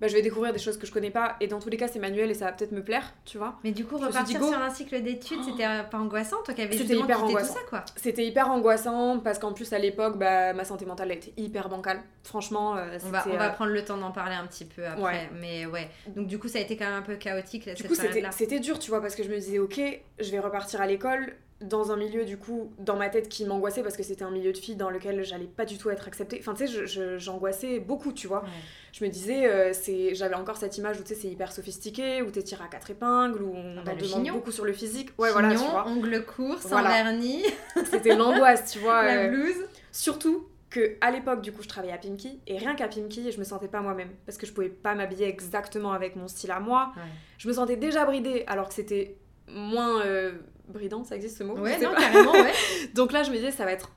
[0.00, 1.88] bah, je vais découvrir des choses que je connais pas et dans tous les cas
[1.88, 3.58] c'est manuel et ça va peut-être me plaire tu vois.
[3.64, 6.96] Mais du coup repartir sur un cycle d'études c'était pas angoissant toi qui avais c'était
[6.96, 7.84] hyper angoissant tout ça quoi.
[7.96, 11.68] C'était hyper angoissant parce qu'en plus à l'époque bah, ma santé mentale a été hyper
[11.68, 12.00] bancale.
[12.22, 14.86] Franchement euh, on va on va euh, prendre le temps d'en parler un petit peu
[14.86, 15.90] après mais ouais.
[16.14, 18.78] Donc du coup ça a été quand même un peu chaotique du coup c'était dur
[18.78, 19.80] tu vois parce que je me disais ok
[20.20, 23.82] je vais repartir à l'école dans un milieu du coup dans ma tête qui m'angoissait
[23.82, 26.38] parce que c'était un milieu de filles dans lequel j'allais pas du tout être acceptée.
[26.40, 28.44] Enfin tu sais j'angoissais beaucoup tu vois.
[28.92, 32.22] Je me disais euh, c'est j'avais encore cette image où tu sais c'est hyper sophistiqué
[32.22, 35.10] où t'es tiré à quatre épingles où on ah bah, demande beaucoup sur le physique.
[35.18, 35.86] Ouais voilà tu vois.
[35.88, 37.44] ongles courts sans vernis.
[37.90, 39.66] C'était l'angoisse tu vois la euh, blouse.
[39.90, 43.38] surtout que à l'époque du coup je travaillais à Pimki et rien qu'à Pimki je
[43.38, 46.60] me sentais pas moi-même parce que je pouvais pas m'habiller exactement avec mon style à
[46.60, 46.92] moi.
[47.36, 49.16] Je me sentais déjà bridée alors que c'était
[49.48, 50.32] moins euh,
[50.68, 51.56] bridant, ça existe ce mot?
[51.56, 52.52] Ouais, non, carrément, ouais.
[52.94, 53.90] Donc là, je me disais, ça va, être,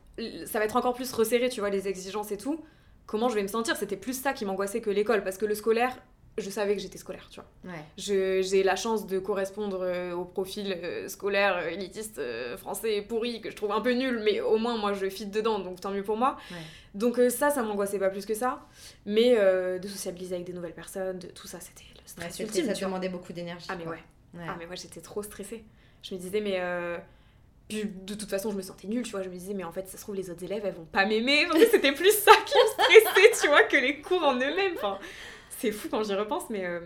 [0.45, 2.63] ça va être encore plus resserré, tu vois, les exigences et tout.
[3.05, 3.75] Comment je vais me sentir?
[3.75, 5.97] C'était plus ça qui m'angoissait que l'école, parce que le scolaire,
[6.37, 7.73] je savais que j'étais scolaire, tu vois.
[7.73, 7.83] Ouais.
[7.97, 12.21] J'ai la chance de correspondre euh, au profil euh, scolaire euh, élitiste
[12.57, 15.59] français pourri, que je trouve un peu nul, mais au moins, moi, je fit dedans,
[15.59, 16.37] donc tant mieux pour moi.
[16.93, 18.65] Donc ça, ça m'angoissait pas plus que ça.
[19.05, 22.73] Mais de sociabiliser avec des nouvelles personnes, de, tout ça, c'était le stress ultime.
[22.73, 23.67] Ça demandait beaucoup d'énergie.
[23.69, 24.03] Ah, mais ouais.
[24.47, 25.65] Ah, mais moi, j'étais trop stressée
[26.03, 26.57] je me disais, mais.
[26.59, 26.97] Euh...
[27.69, 29.23] de toute façon, je me sentais nulle, tu vois.
[29.23, 31.05] Je me disais, mais en fait, ça se trouve, les autres élèves, elles vont pas
[31.05, 31.45] m'aimer.
[31.71, 34.73] C'était plus ça qui me stressait, tu vois, que les cours en eux-mêmes.
[34.75, 34.99] Enfin,
[35.49, 36.65] c'est fou quand j'y repense, mais.
[36.65, 36.81] Euh,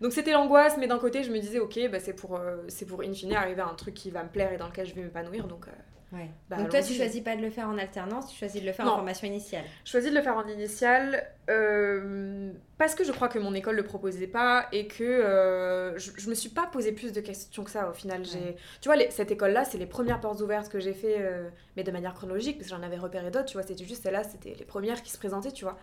[0.00, 2.86] donc c'était l'angoisse, mais d'un côté, je me disais, ok, bah, c'est pour, euh, c'est
[2.86, 4.94] pour in fine arriver à un truc qui va me plaire et dans lequel je
[4.94, 5.46] vais m'épanouir.
[5.46, 5.66] Donc,
[6.12, 6.30] Ouais.
[6.50, 8.72] Bah, Donc toi, tu choisis pas de le faire en alternance, tu choisis de le
[8.72, 9.64] faire en formation initiale.
[9.84, 13.76] Je choisis de le faire en initiale euh, parce que je crois que mon école
[13.76, 17.64] le proposait pas et que euh, je, je, me suis pas posé plus de questions
[17.64, 18.26] que ça au final.
[18.26, 21.48] J'ai, tu vois, cette école-là, c'est les premières portes ouvertes que j'ai fait, euh,
[21.78, 23.46] mais de manière chronologique parce que j'en avais repéré d'autres.
[23.46, 25.78] Tu vois, c'était juste celle-là, c'était les premières qui se présentaient, tu vois.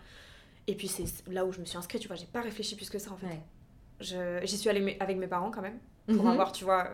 [0.68, 2.88] Et puis c'est là où je me suis inscrite, tu vois, j'ai pas réfléchi plus
[2.88, 4.44] que ça en fait.
[4.44, 6.30] J'y suis allée avec mes parents quand même pour mhm.
[6.30, 6.88] avoir, tu vois,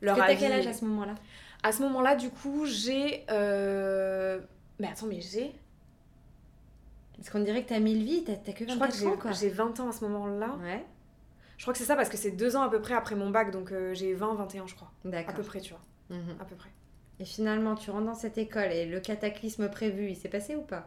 [0.00, 0.38] leur avis.
[0.38, 1.14] quel âge à ce moment-là?
[1.62, 3.24] À ce moment-là, du coup, j'ai.
[3.30, 4.40] Euh...
[4.78, 5.54] Mais attends, mais j'ai.
[7.16, 9.32] Parce qu'on dirait que t'as mille vies, t'as que 24 ans, quoi.
[9.32, 10.56] J'ai 20 ans à ce moment-là.
[10.62, 10.84] Ouais.
[11.56, 13.30] Je crois que c'est ça parce que c'est deux ans à peu près après mon
[13.30, 14.92] bac, donc euh, j'ai 20, 21, je crois.
[15.04, 15.34] À D'accord.
[15.34, 16.16] peu près, tu vois.
[16.16, 16.36] Mhm.
[16.40, 16.70] À peu près.
[17.18, 20.62] Et finalement, tu rentres dans cette école et le cataclysme prévu, il s'est passé ou
[20.62, 20.86] pas?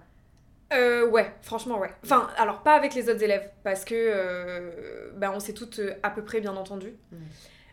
[0.72, 1.92] Euh, ouais, franchement, ouais.
[2.06, 5.96] Enfin, alors pas avec les autres élèves, parce que euh, bah, on s'est toutes euh,
[6.04, 6.96] à peu près bien entendues.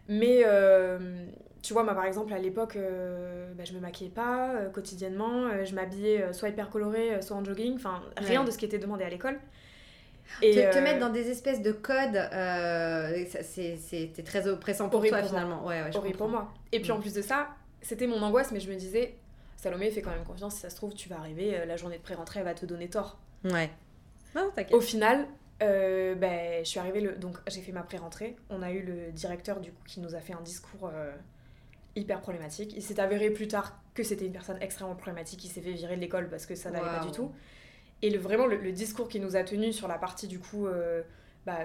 [0.09, 1.27] Mais euh,
[1.63, 5.45] tu vois, moi par exemple, à l'époque, euh, bah, je me maquillais pas euh, quotidiennement,
[5.47, 8.47] euh, je m'habillais soit hyper colorée, soit en jogging, enfin rien Ouais.
[8.47, 9.39] de ce qui était demandé à l'école.
[10.41, 12.19] te, te euh, mettre dans des espèces de codes,
[13.43, 15.29] c'était très oppressant pour toi pour moi.
[15.29, 15.67] finalement.
[15.67, 16.53] Ouais, ouais, je pour moi.
[16.73, 16.95] Et puis Mm.
[16.97, 17.49] en plus de ça,
[17.83, 19.15] c'était mon angoisse, mais je me disais,
[19.57, 22.03] Salomé, fais quand même confiance, si ça se trouve, tu vas arriver, la journée de
[22.03, 23.19] pré-rentrée, elle va te donner tort.
[23.45, 23.71] Ouais.
[24.37, 24.75] Non, t'inquiète.
[24.75, 25.27] Au final,
[25.63, 27.17] euh, ben, je suis arrivée, le...
[27.17, 28.37] donc j'ai fait ma pré-rentrée.
[28.51, 31.13] On a eu le directeur du coup qui nous a fait un discours euh,
[31.97, 32.75] hyper problématique.
[32.77, 35.45] Il s'est avéré plus tard que c'était une personne extrêmement problématique.
[35.45, 37.33] Il s'est fait virer de l'école parce que ça n'allait pas du tout.
[38.03, 40.67] Et le, vraiment, le, le discours qu'il nous a tenu sur la partie du coup,
[40.67, 41.03] euh,
[41.45, 41.59] bah,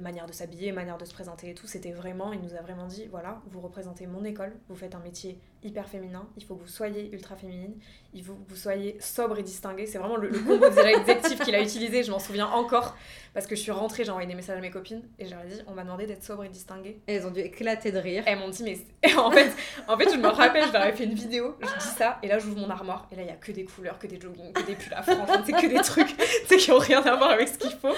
[0.00, 2.86] manière de s'habiller, manière de se présenter et tout, c'était vraiment, il nous a vraiment
[2.86, 6.62] dit voilà, vous représentez mon école, vous faites un métier hyper féminin, il faut que
[6.62, 7.74] vous soyez ultra féminine,
[8.14, 9.86] il faut que vous soyez sobre et distinguée.
[9.86, 12.96] C'est vraiment le, le combo des adjectifs qu'il a utilisé, je m'en souviens encore,
[13.34, 15.60] parce que je suis rentrée, j'ai envoyé des messages à mes copines et j'ai dit
[15.66, 17.00] on m'a demandé d'être sobre et distinguée.
[17.06, 18.22] Et Elles ont dû éclater de rire.
[18.26, 19.50] Elles m'ont dit, mais c'est- en fait,
[19.88, 22.28] en fait, je me rappelle, je leur ai fait une vidéo, je dis ça, et
[22.28, 24.52] là, j'ouvre mon armoire, et là, il y a que des couleurs, que des joggings,
[24.52, 26.10] que des pulls à franges, c'est que des trucs
[26.46, 27.94] sais, qui ont rien à voir avec ce qu'il faut.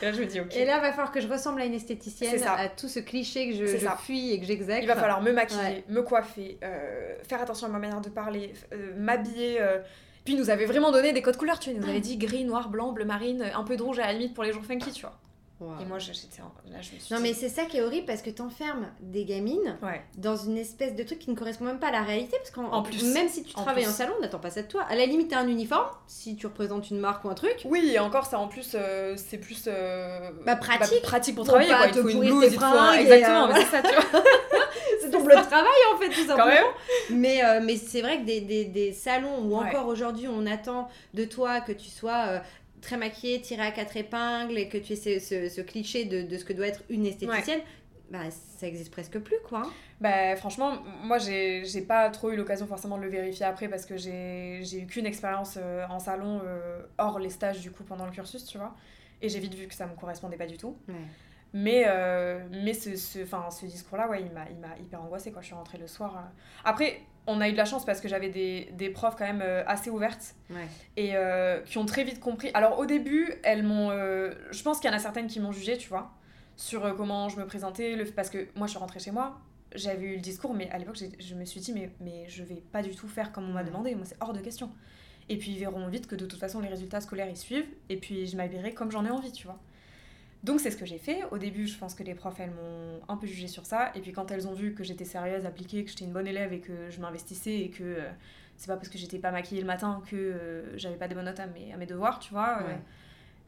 [0.00, 0.54] Et là, je me dis, ok.
[0.54, 3.50] Et là, va falloir que je ressemble à une esthéticienne, C'est à tout ce cliché
[3.50, 4.82] que je, C'est je fuis et que j'exècre.
[4.82, 5.84] Il va falloir me maquiller, Ouais.
[5.88, 9.60] me coiffer, euh, faire attention à ma manière de parler, euh, m'habiller.
[9.60, 9.78] euh.
[10.24, 11.78] Puis, nous avait vraiment donné des codes couleurs, tu vois.
[11.78, 14.12] Il nous avait dit gris, noir, blanc, bleu marine, un peu de rouge à la
[14.12, 15.16] limite pour les jours funky, tu vois.
[15.80, 17.82] Et moi, j'étais en- là, je me suis Non, dit, mais c'est ça qui est
[17.82, 20.02] horrible parce que t'enfermes des gamines Ouais.
[20.16, 22.36] dans une espèce de truc qui ne correspond même pas à la réalité.
[22.38, 23.02] Parce qu'en En plus.
[23.12, 23.90] même si tu En travailles plus.
[23.90, 24.84] en salon, on n'attend pas ça de toi.
[24.88, 27.62] À la limite, t'as un uniforme si tu représentes une marque ou un truc.
[27.64, 29.64] Oui, et encore, ça en plus, euh, c'est plus.
[29.66, 31.02] euh, Bah, pratique.
[31.02, 32.02] pratique pour Pour travailler, pas quoi.
[32.02, 34.22] Il faut une blouse, il faut un- Exactement, euh, c'est ça, tu vois.
[35.36, 36.36] De travail en fait, tout simplement.
[36.38, 37.18] Quand même.
[37.20, 39.66] Mais, euh, mais c'est vrai que des, des, des salons où Ouais.
[39.68, 42.38] encore aujourd'hui on attend de toi que tu sois euh,
[42.80, 46.22] très maquillée, tirée à quatre épingles et que tu aies ce, ce- ce cliché de,
[46.22, 47.60] de ce que doit être une esthéticienne,
[48.10, 48.20] bah
[48.58, 49.62] ça existe presque plus quoi.
[49.66, 49.70] hein.
[50.00, 53.96] Bah franchement, moi j'ai pas trop eu l'occasion forcément de le vérifier après parce que
[53.96, 56.40] j'ai eu qu'une expérience euh, en salon
[56.98, 58.74] hors les stages du coup pendant le cursus, tu vois.
[59.20, 60.76] Et j'ai vite vu que ça me correspondait pas du tout.
[61.54, 65.32] Mais, euh, mais ce, ce, enfin, ce discours-là, ouais, il m'a il m'a hyper angoissée
[65.32, 66.16] quand je suis rentrée le soir.
[66.16, 66.20] euh.
[66.64, 69.42] Après, on a eu de la chance parce que j'avais des, des profs quand même
[69.42, 70.66] euh, assez ouvertes Ouais.
[70.96, 72.50] et euh, qui ont très vite compris.
[72.54, 73.90] Alors au début, elles m'ont.
[73.90, 76.10] euh, je pense qu'il y en a certaines qui m'ont jugée, tu vois,
[76.56, 79.38] sur comment je me présentais, le, parce que moi je suis rentrée chez moi,
[79.74, 82.62] j'avais eu le discours, mais à l'époque je me suis dit, mais, mais je vais
[82.72, 84.70] pas du tout faire comme on m'a demandé, moi c'est hors de question.
[85.30, 87.96] Et puis ils verront vite que de toute façon les résultats scolaires ils suivent, et
[87.98, 89.58] puis je m'habillerai comme j'en ai envie, tu vois.
[90.44, 91.24] Donc c'est ce que j'ai fait.
[91.32, 93.90] Au début, je pense que les profs, elles m'ont un peu jugée sur ça.
[93.94, 96.52] Et puis quand elles ont vu que j'étais sérieuse, appliquée, que j'étais une bonne élève
[96.52, 98.08] et que je m'investissais et que euh,
[98.56, 101.24] c'est pas parce que j'étais pas maquillée le matin que euh, j'avais pas des bonnes
[101.24, 102.60] notes à mes, à mes devoirs, tu vois.
[102.62, 102.74] euh,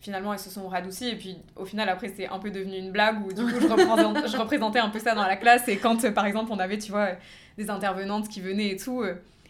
[0.01, 1.09] finalement, elles se sont radoucies.
[1.11, 3.67] Et puis au final, après, c'est un peu devenu une blague où du coup, je
[3.69, 5.69] représentais, je représentais un peu ça dans la classe.
[5.69, 7.11] Et quand, par exemple, on avait, tu vois,
[7.57, 9.05] des intervenantes qui venaient et tout.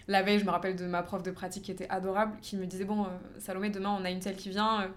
[0.09, 2.66] la veille, je me rappelle de ma prof de pratique qui était adorable, qui me
[2.66, 3.07] disait Bon,
[3.38, 4.90] Salomé, demain on a une telle qui vient,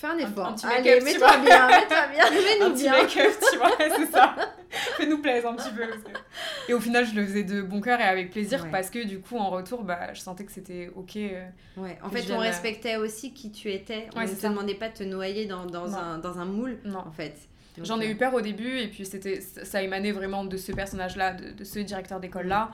[0.00, 0.46] Fais un effort.
[0.46, 1.36] un petit Allez, mets-toi vois.
[1.38, 2.92] bien, mets-toi bien, un mets-nous petit bien.
[2.92, 4.36] make-up, tu vois, c'est ça.
[4.96, 5.88] Fais-nous plaisir un petit peu.
[5.88, 8.70] parce que- Et au final, je le faisais de bon cœur et avec plaisir Ouais.
[8.70, 11.16] parce que du coup, en retour, bah, je sentais que c'était ok.
[11.16, 14.08] euh, Ouais, en fait, on euh, respectait aussi qui tu étais.
[14.14, 14.50] On Ouais, ne te ça.
[14.50, 17.00] demandait pas de te noyer dans, un, dans un moule, Non.
[17.00, 17.34] en fait.
[17.82, 20.56] J'en ai euh, eu peur au début et puis c'était ça ça émanait vraiment de
[20.56, 22.70] ce personnage-là, de, de ce directeur d'école-là.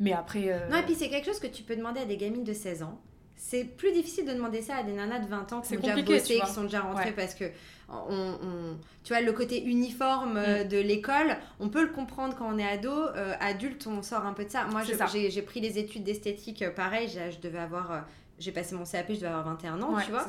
[0.00, 0.44] Mais après.
[0.48, 2.52] euh, Non, et puis c'est quelque chose que tu peux demander à des gamines de
[2.52, 3.00] 16 ans.
[3.40, 5.94] C'est plus difficile de demander ça à des nanas de 20 ans qui ont déjà
[6.02, 7.12] bossé, qui sont déjà rentrées Ouais.
[7.12, 7.44] parce que
[7.88, 10.68] on, on- tu vois le côté uniforme euh, Mm.
[10.68, 12.90] de l'école, on peut le comprendre quand on est ado.
[12.90, 14.64] Euh, adulte, on sort un peu de ça.
[14.66, 17.08] Moi, j'ai pris les études d'esthétique, euh, pareil.
[17.08, 18.04] j'ai- Je devais avoir,
[18.38, 20.26] j'ai passé mon CAP, je devais avoir 21 ans, ouais, tu vois.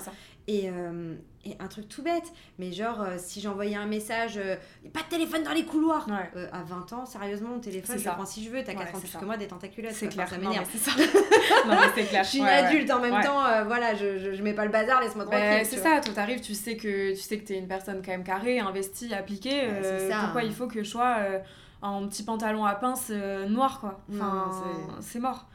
[0.52, 1.14] Et, euh,
[1.46, 4.56] et un truc tout bête, mais genre euh, si j'envoyais un message, euh,
[4.92, 6.08] pas de téléphone dans les couloirs.
[6.10, 6.30] Ouais.
[6.36, 8.10] Euh, à 20 ans, sérieusement, mon téléphone, je ça.
[8.10, 8.64] le prends si je veux.
[8.64, 9.20] T'as Ouais, 4 ans plus ça.
[9.20, 9.92] que moi, des tentaculottes.
[9.94, 10.28] C'est clair.
[10.28, 10.68] Ça m'énerve.
[10.72, 10.92] c'est ça.
[11.68, 12.24] non, mais clair.
[12.24, 14.72] Je suis une Ouais, adulte en même temps, voilà, je, je, je mets pas le
[14.72, 15.66] bazar, laisse-moi tranquille.
[15.66, 18.24] c'est ça, toi t'arrives, tu sais que tu sais que t'es une personne quand même
[18.24, 19.70] carrée, investie, appliquée.
[20.10, 20.22] Ça.
[20.24, 21.16] pourquoi il faut que je sois
[21.84, 23.12] un petit pantalon à pince
[23.48, 24.50] noir quoi Enfin,
[25.00, 25.46] c'est mort.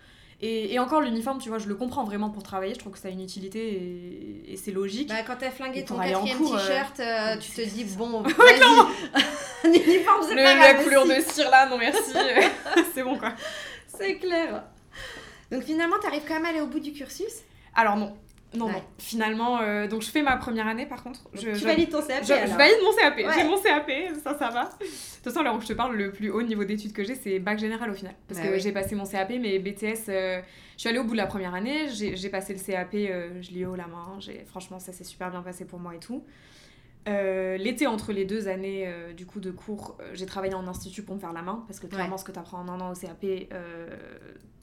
[0.46, 2.74] Et, et encore l'uniforme, tu vois, je le comprends vraiment pour travailler.
[2.74, 5.08] Je trouve que ça a une utilité et, et c'est logique.
[5.08, 8.60] Bah, quand t'as flingué ton quatrième euh, t-shirt, euh, tu te dis bon, vas-y.
[9.64, 11.16] un uniforme, c'est Le- pas la couleur aussi.
[11.16, 12.12] de cire là, non merci.
[12.94, 13.32] c'est bon quoi.
[13.96, 14.64] C'est clair.
[15.50, 17.32] Donc finalement, t'arrives quand même à aller au bout du cursus?
[17.74, 18.14] Alors non.
[18.56, 18.72] Non, Ouais.
[18.74, 18.82] non.
[18.98, 21.20] Finalement, euh, donc je fais ma première année par contre.
[21.32, 23.16] Je, tu je- valides ton CAP je, valide mon CAP.
[23.16, 23.24] Ouais.
[23.34, 23.90] J'ai mon CAP,
[24.22, 24.64] ça, ça va.
[24.80, 24.88] De toute
[25.24, 27.58] façon, alors où je te parle, le plus haut niveau d'études que j'ai, c'est bac
[27.58, 28.14] général au final.
[28.28, 28.60] Parce Ouais, que oui.
[28.60, 30.40] j'ai passé mon CAP, mais BTS, euh,
[30.76, 33.50] je suis allée au bout de la première année, j'ai passé le CAP, euh, je
[33.50, 34.16] l'ai haut la main.
[34.20, 36.24] j'ai- Franchement, ça s'est super bien passé pour moi et tout.
[37.06, 41.20] L'été entre les deux années du coup de cours, j'ai travaillé en institut pour me
[41.20, 43.48] faire la main parce que clairement ce que tu apprends en un an au CAP,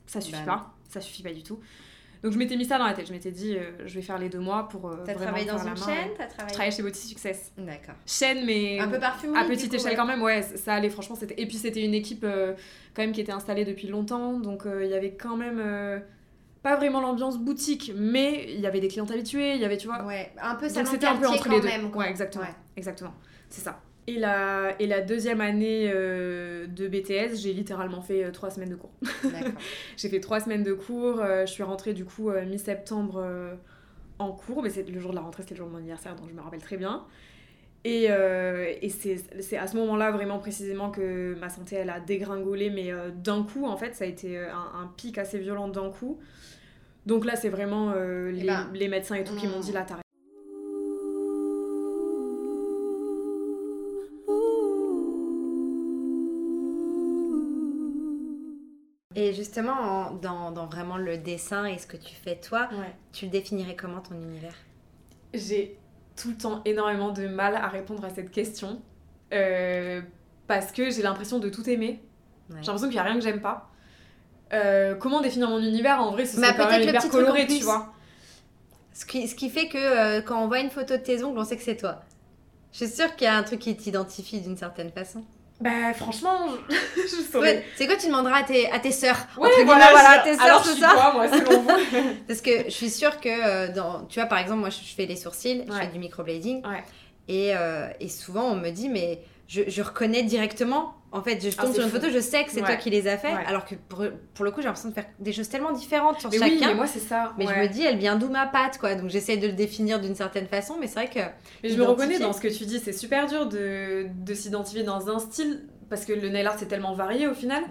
[0.08, 1.60] ça suffit Bah pas, ça suffit pas du tout.
[2.24, 4.20] Donc je m'étais mis ça dans la tête, je m'étais dit euh, je vais faire
[4.20, 5.76] les deux mois pour euh, T'as travaillé dans une main.
[5.76, 6.54] chaîne T'as Je travaillé.
[6.54, 7.52] travaillais chez Body Success.
[7.58, 7.96] D'accord.
[8.06, 9.38] Chaîne mais Un peu parfumée.
[9.40, 9.96] à petite coup, échelle ouais.
[9.96, 11.16] quand même, ouais, ça allait franchement.
[11.16, 11.42] C'était...
[11.42, 12.54] Et puis c'était une équipe euh,
[12.96, 16.00] quand même qui était installée depuis longtemps, donc euh, il y avait quand même euh,
[16.62, 19.88] pas vraiment l'ambiance boutique, mais il y avait des clientes habituées, il y avait, tu
[19.88, 21.68] vois, Ouais, un peu ça donc c'était un peu entre les deux.
[21.68, 21.90] même.
[21.90, 22.04] quoi.
[22.04, 22.44] Ouais, exactement.
[22.44, 22.52] Ouais.
[22.78, 23.14] Exactement.
[23.50, 23.80] C'est ça.
[24.08, 28.70] Et la, et la deuxième année euh, de BTS, j'ai littéralement fait euh, trois semaines
[28.72, 28.92] de cours.
[29.98, 31.20] J'ai fait trois semaines de cours.
[31.22, 33.24] euh, je suis rentrée du coup mi-septembre
[34.20, 34.64] en cours.
[34.64, 36.34] Mais c'est le jour de la rentrée, c'était le jour de mon anniversaire, donc je
[36.34, 37.06] me rappelle très bien.
[37.84, 42.92] Et, et c'est à ce moment-là vraiment précisément que ma santé elle a dégringolé, mais
[43.16, 46.20] d'un coup en fait ça a été un, un pic assez violent d'un coup.
[47.08, 49.82] Donc là c'est vraiment les, ben, les médecins et tout qui m'ont on- dit là
[49.82, 50.04] t'arrêtes.
[59.16, 62.94] Et justement, en- dans, dans vraiment le dessin et ce que tu fais toi, Ouais.
[63.12, 64.54] tu le définirais comment ton univers?
[65.34, 65.78] J'ai
[66.16, 68.82] tout le temps énormément de mal à répondre à cette question
[69.34, 70.02] euh,
[70.48, 72.02] parce que j'ai l'impression de tout aimer.
[72.50, 72.58] Ouais.
[72.62, 73.70] J'ai l'impression qu'il n'y a rien que j'aime pas.
[74.54, 77.64] Euh, comment définir mon univers En vrai, ce Bah, serait quand même hyper coloré, tu
[77.64, 77.94] vois.
[78.94, 81.40] Ce qui, ce qui fait que euh, quand on voit une photo de tes ongles,
[81.40, 82.02] on sait que c'est toi.
[82.74, 85.24] Je suis sûre qu'il y a un truc qui t'identifie d'une certaine façon.
[85.62, 87.58] Bah franchement, je, je saurais.
[87.58, 90.34] Ouais, c'est quoi tu demanderas à tes, à tes sœurs Ouais, entre voilà, voilà, tes
[90.34, 91.70] sœurs, alors tout je suis ça quoi, moi, selon vous
[92.28, 94.96] Parce que je suis sûre que, euh, dans, tu vois, par exemple, moi, je je
[94.96, 96.66] fais les sourcils, je fais du microblading.
[96.66, 96.84] Ouais.
[97.28, 99.22] Et, euh, et souvent, on me dit, mais
[99.52, 100.94] je, je reconnais directement.
[101.14, 101.98] En fait, je Ah, tombe sur une fou.
[101.98, 103.34] photo, je sais que c'est toi qui les as fait.
[103.34, 103.46] Ouais.
[103.46, 104.02] Alors que pour,
[104.34, 106.52] pour le coup, j'ai l'impression de faire des choses tellement différentes sur Mais chacun.
[106.54, 107.34] oui, mais moi c'est ça.
[107.38, 107.54] Mais ouais.
[107.54, 108.96] je me dis, elle vient d'où ma patte, quoi.
[108.96, 111.20] Donc j'essaie de le définir d'une certaine façon, mais c'est vrai que.
[111.64, 114.84] Mais je me reconnais dans ce que tu dis, c'est super dur de, de s'identifier
[114.84, 117.62] dans un style parce que le nail art c'est tellement varié au final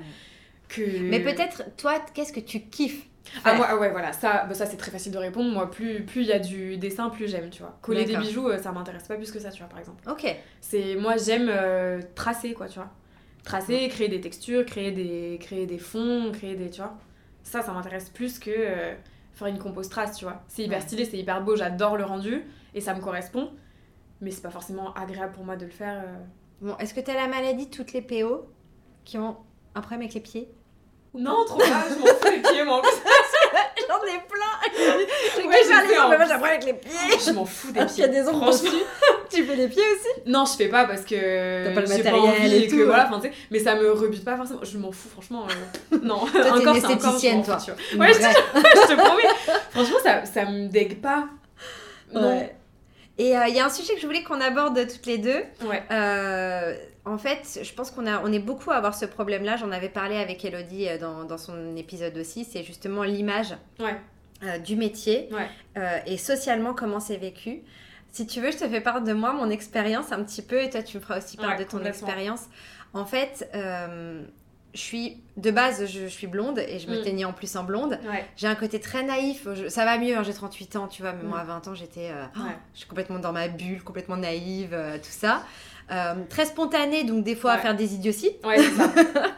[0.69, 0.83] que.
[1.09, 3.07] Mais peut-être, toi, qu'est-ce que tu kiffes
[3.45, 5.51] Ah, moi, ah ouais, voilà, ça, bah, ça c'est très facile de répondre.
[5.51, 7.79] Moi, plus plus il y a du dessin, plus j'aime, tu vois.
[7.83, 10.03] Coller des bijoux, euh, ça m'intéresse pas plus que ça, tu vois, par exemple.
[10.11, 10.27] Ok.
[10.61, 12.91] C'est moi, j'aime euh, tracer, quoi, tu vois.
[13.45, 16.95] Tracer, créer des textures, créer des, créer des fonds, créer des, tu vois.
[17.43, 18.95] Ça, ça m'intéresse plus que euh,
[19.33, 20.43] faire une compose trace, tu vois.
[20.49, 20.85] C'est hyper Ouais.
[20.85, 23.51] stylé, c'est hyper beau, j'adore le rendu et ça me correspond.
[24.21, 26.05] Mais c'est pas forcément agréable pour moi de le faire.
[26.61, 28.47] Bon, est-ce que t'as la maladie de toutes les PO
[29.07, 29.39] qui ont
[29.75, 30.51] un problème avec les pieds?
[31.15, 32.77] Non, trop pas, je m'en fous les pieds, moi.
[32.77, 32.91] en plus.
[34.87, 37.31] J'en ai plein Je Ouais, sais, en mais moi j'ai problème avec les pieds Je
[37.33, 38.19] m'en fous des Parce qu'il y pieds.
[38.19, 38.69] a des ongles dessus
[39.31, 40.23] Tu fais les pieds aussi?
[40.31, 42.85] Non, je fais pas parce que T'as pas le j'ai matériel envie et que tout,
[42.87, 43.11] voilà,
[43.51, 44.61] mais ça me rebute pas forcément.
[44.63, 45.47] Je m'en fous, franchement.
[45.93, 47.59] euh, non, t'es une encore, encore, esthéticienne, toi.
[47.59, 49.23] fous, Une Ouais, je te promets.
[49.71, 51.25] Franchement, ça, ça me dégue pas.
[52.13, 52.29] Non.
[52.39, 52.55] Ouais.
[53.19, 55.43] Et euh, il y a un sujet que je voulais qu'on aborde toutes les deux.
[55.65, 55.83] Ouais.
[55.91, 59.57] Euh, en fait, je pense qu'on a, on est beaucoup à avoir ce problème-là.
[59.59, 62.45] J'en avais parlé avec Elodie euh, dans, dans son épisode aussi.
[62.51, 63.95] C'est justement l'image Ouais.
[64.43, 65.49] Euh, du métier Ouais.
[65.79, 67.61] euh, et socialement comment c'est vécu.
[68.13, 70.71] Si tu veux, je te fais part de moi, mon expérience un petit peu, et
[70.71, 72.45] toi tu me feras aussi part Ouais, de ton expérience.
[72.93, 74.23] En fait, euh,
[74.75, 77.05] je suis de base, je, je suis blonde et je me Mm.
[77.05, 77.99] teignais en plus en blonde.
[78.09, 78.25] Ouais.
[78.37, 79.47] J'ai un côté très naïf.
[79.55, 81.41] je- ça va mieux, hein, j'ai 38 ans, tu vois, mais moi Mm.
[81.41, 82.57] à 20 ans j'étais, oh, Ouais.
[82.75, 85.45] je suis complètement dans ma bulle, complètement naïve, tout ça.
[86.29, 88.31] Très spontanée, donc des fois à faire des idioties.
[88.43, 88.93] Ça.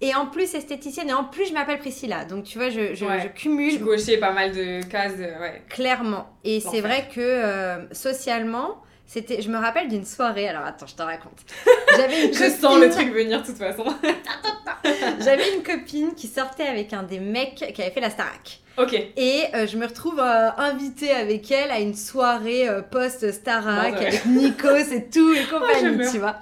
[0.00, 2.24] Et en plus esthéticienne, et en plus je m'appelle Priscilla.
[2.24, 3.20] Donc tu vois, je, je, Ouais.
[3.22, 5.16] je cumule Je cochais pas mal de cases.
[5.16, 5.62] de- Ouais.
[5.68, 6.26] Clairement.
[6.44, 9.40] Et c'est vrai que euh, socialement, c'était.
[9.40, 10.48] Je me rappelle d'une soirée.
[10.48, 11.38] Alors attends, je te raconte.
[11.96, 12.56] J'avais une Je copine.
[12.60, 13.84] sens le truc venir de toute façon.
[15.24, 18.60] J'avais une copine qui sortait avec un des mecs qui avait fait la Starac.
[18.76, 18.92] ok.
[19.16, 24.06] Et euh, je me retrouve euh, invitée avec elle à une soirée euh, post-Starac ouais.
[24.08, 26.36] avec Nikos et tout et je compagnie, tu vois.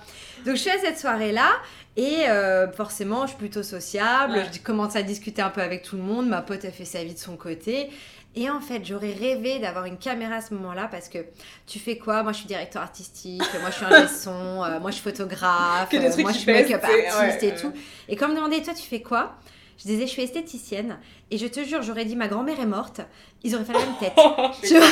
[0.45, 1.51] Donc je suis à cette soirée-là.
[1.97, 4.47] Et euh, forcément, je suis plutôt sociable, Ouais.
[4.53, 7.05] je commence à discuter un peu avec tout le monde, ma pote a fait sa
[7.05, 7.91] vie de son côté.
[8.35, 11.19] Et en fait, j'aurais rêvé d'avoir une caméra à ce moment-là parce que
[11.67, 12.23] tu fais quoi?
[12.23, 15.91] Moi, je suis directeur artistique, moi, je suis un son, euh, moi, je suis photographe,
[15.93, 17.73] euh, moi, je suis make-up artiste ouais, et tout.
[18.09, 19.35] Et quand on me demandait, toi, tu fais quoi?
[19.77, 20.99] Je disais, je suis esthéticienne.
[21.31, 23.01] Et je te jure, j'aurais dit, ma grand-mère est morte.
[23.43, 24.15] Ils auraient fait la même tête.
[24.63, 24.87] Tu vois?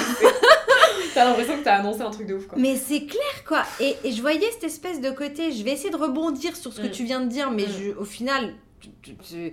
[1.14, 2.58] T'as l'impression que t'as annoncé un truc de ouf quoi.
[2.58, 3.62] Mais c'est clair, quoi.
[3.80, 5.52] Et, et je voyais cette espèce de côté.
[5.52, 6.90] Je vais essayer de rebondir sur ce que Mm.
[6.92, 7.72] tu viens de dire, mais Mm.
[7.80, 9.52] je- au final, tu, tu- tu-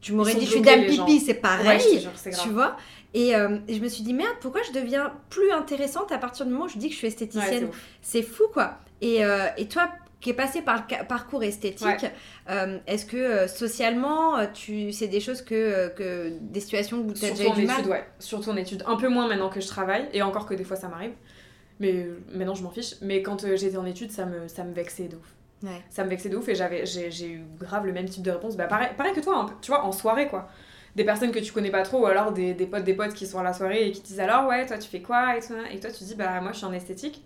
[0.00, 2.00] tu m'aurais dit, je suis dame pipi, c'est pareil.
[2.00, 2.40] jure, grave.
[2.42, 2.76] tu vois
[3.12, 6.46] Et, euh, et je me suis dit, merde, pourquoi je deviens plus intéressante à partir
[6.46, 7.68] du moment où je dis que je suis esthéticienne?
[8.02, 8.78] C'est fou, quoi.
[9.00, 9.88] Et, euh, et toi,
[10.20, 12.12] qui es passé par le parcours esthétique, Ouais.
[12.50, 17.12] euh, est-ce que euh, socialement, euh, tu, c'est des choses que, que des situations où
[17.12, 18.04] tu as déjà eu en du études, mal ouais.
[18.18, 18.84] Surtout en études.
[18.86, 21.12] Un peu moins maintenant que je travaille, et encore que des fois ça m'arrive.
[21.78, 22.96] Mais maintenant je m'en fiche.
[23.00, 25.34] Mais quand euh, j'étais en études, ça me, ça me vexait de ouf.
[25.62, 25.82] Ouais.
[25.90, 28.30] Ça me vexait de ouf et j'avais, j'ai, j'ai eu grave le même type de
[28.30, 28.56] réponse.
[28.56, 30.48] Bah pareil, pareil que toi, peu, tu vois, en soirée quoi.
[30.96, 33.26] Des personnes que tu connais pas trop, ou alors des, des potes des potes qui
[33.26, 35.40] sont à la soirée et qui te disent alors ouais, toi tu fais quoi et,
[35.40, 37.22] tout, et toi tu dis bah moi je suis en esthétique.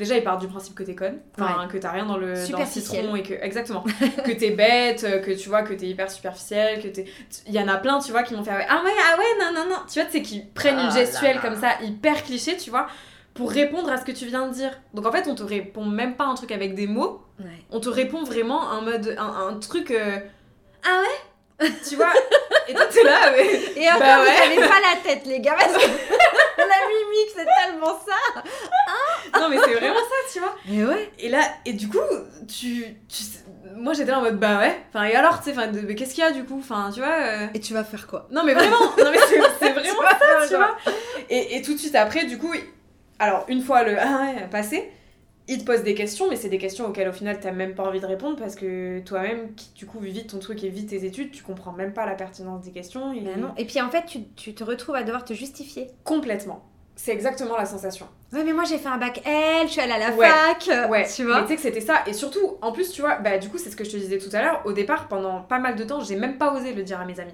[0.00, 2.58] Déjà, ils partent du principe que t'es conne, enfin, que t'as rien dans le, dans
[2.58, 3.34] le citron et que.
[3.34, 3.84] Exactement.
[4.24, 7.04] que t'es bête, euh, que tu vois, que t'es hyper superficielle, que t'es.
[7.46, 9.52] Il y en a plein, tu vois, qui m'ont fait Ah ouais, ah ouais, non,
[9.62, 9.76] non, non.
[9.86, 11.42] Tu vois, tu sais, qui prennent Ah une là gestuelle là.
[11.42, 12.86] comme ça, hyper cliché, tu vois,
[13.34, 14.72] pour répondre à ce que tu viens de dire.
[14.94, 17.46] Donc en fait, on te répond même pas un truc avec des mots, Ouais.
[17.70, 19.14] on te répond vraiment un mode.
[19.18, 19.90] un, un truc.
[19.90, 20.18] euh,
[20.82, 21.29] Ah ouais?
[21.88, 22.12] Tu vois
[22.68, 23.46] Et toi, t'es là, mais.
[23.82, 24.46] Et encore, Bah vous ouais.
[24.60, 25.80] avez pas la tête, les gars, parce que
[26.58, 28.42] la mimique, c'est tellement ça.
[29.38, 30.54] Non, mais c'est vraiment ça, tu vois.
[30.66, 31.10] Mais ouais.
[31.18, 31.98] Et là, et du coup,
[32.48, 32.84] tu.
[33.08, 33.22] tu
[33.76, 34.78] moi j'étais là en mode bah ouais.
[34.92, 36.58] Enfin, et alors, tu sais, mais qu'est-ce qu'il y a du coup?
[36.58, 37.08] Enfin, tu vois.
[37.20, 38.26] euh, Et tu vas faire quoi?
[38.30, 40.76] Non, mais vraiment, non, mais c'est vraiment vas faire tu vois.
[41.30, 42.52] Et, et tout de suite après, du coup,
[43.18, 44.90] alors une fois le ah ouais passé,
[45.48, 47.82] il te pose des questions, mais c'est des questions auxquelles au final t'as même pas
[47.84, 50.90] envie de répondre parce que toi-même, qui du coup vis vite ton truc et vite
[50.90, 53.12] tes études, tu comprends même pas la pertinence des questions.
[53.12, 53.20] Et...
[53.20, 53.52] Bah non.
[53.56, 55.88] Et puis en fait, tu, tu te retrouves à devoir te justifier.
[56.04, 56.64] Complètement.
[56.94, 58.06] C'est exactement la sensation.
[58.32, 60.28] Ouais, mais moi j'ai fait un bac L, je suis allée à la Ouais.
[60.28, 61.42] fac, euh, Ouais, tu mais vois.
[61.42, 62.02] tu sais que c'était ça.
[62.06, 64.18] Et surtout, en plus, tu vois, bah du coup, c'est ce que je te disais
[64.18, 64.62] tout à l'heure.
[64.66, 67.18] Au départ, pendant pas mal de temps, j'ai même pas osé le dire à mes
[67.18, 67.32] amis.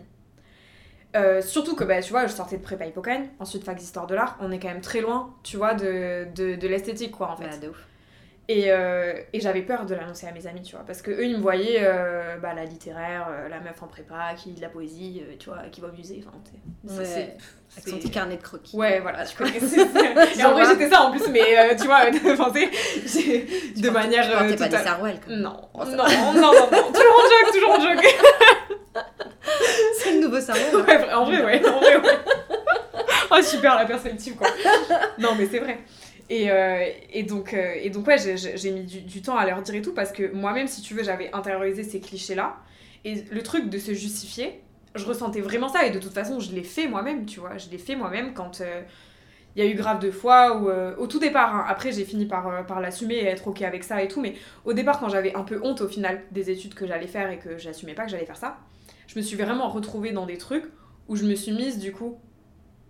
[1.17, 4.15] Euh, surtout que, bah, tu vois, je sortais de prépa Hippocagne, ensuite fac d'histoire de
[4.15, 4.37] l'art.
[4.41, 7.49] On est quand même très loin, tu vois, de, de, de l'esthétique, quoi, en fait.
[7.49, 7.87] Bah, de ouf.
[8.49, 11.25] Et, euh, et j'avais peur de l'annoncer à mes amis, tu vois, parce que eux,
[11.25, 14.61] ils me voyaient, euh, bah, la littéraire, euh, la meuf en prépa, qui lit de
[14.61, 17.37] la poésie, euh, tu vois, qui va au musée, enfin, tu sais.
[17.77, 18.77] Avec son petit carnet de croquis.
[18.77, 19.59] Ouais, voilà, tu connais.
[20.39, 22.19] Et en vrai, j'étais ça en plus, mais euh, tu vois, de
[23.81, 24.25] Tu manière.
[24.25, 25.41] Tu portais euh, pas des sarouels, même.
[25.41, 28.07] Non, Oh, non, non, non, non, toujours en joke, toujours en joke.
[29.99, 30.77] C'est le nouveau sarouel.
[30.77, 32.19] Ouais, en vrai, ouais, en vrai, ouais.
[33.33, 34.47] Oh, super la perspective, quoi.
[35.19, 35.79] Non, mais c'est vrai.
[36.29, 39.75] Et, euh, et, donc, euh, et donc, ouais, j'ai- mis du, temps à leur dire
[39.77, 42.57] et tout, parce que moi-même, si tu veux, j'avais intériorisé ces clichés-là.
[43.05, 44.61] Et le truc de se justifier,
[44.97, 47.57] je ressentais vraiment ça, et de toute façon, je l'ai fait moi-même, tu vois.
[47.59, 48.61] Je l'ai fait moi-même quand.
[48.61, 48.83] euh,
[49.57, 52.27] il y a eu grave de fois euh, au tout départ, hein, après j'ai fini
[52.27, 54.35] par, par l'assumer et être ok avec ça et tout, mais
[54.65, 57.39] au départ, quand j'avais un peu honte au final des études que j'allais faire et
[57.39, 58.59] que j'assumais pas que j'allais faire ça,
[59.07, 60.67] je me suis vraiment retrouvée dans des trucs
[61.09, 62.19] où je me suis mise du coup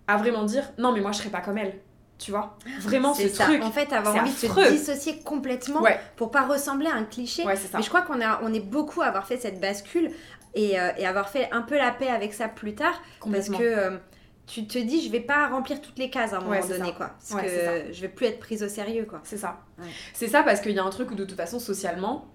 [0.07, 1.79] à vraiment dire non, mais moi je serais pas comme elle,
[2.19, 2.57] tu vois.
[2.81, 3.43] Vraiment ce ça.
[3.45, 3.61] truc.
[3.63, 7.45] En fait, avoir envie de se dissocier complètement Ouais, pour pas ressembler à un cliché.
[7.45, 7.55] ouais.
[7.73, 10.11] Mais je crois qu'on a, on est beaucoup à avoir fait cette bascule
[10.55, 12.99] et, euh, et avoir fait un peu la paix avec ça plus tard
[13.31, 13.97] parce que euh,
[14.47, 16.85] tu te dis je vais pas remplir toutes les cases à un moment Ouais, donné
[16.87, 16.91] ça.
[16.93, 17.91] quoi parce que ça.
[17.91, 19.19] je vais plus être prise au sérieux quoi.
[19.23, 19.59] C'est ça.
[20.13, 22.25] C'est ça parce qu'il y a un truc où de toute façon, socialement,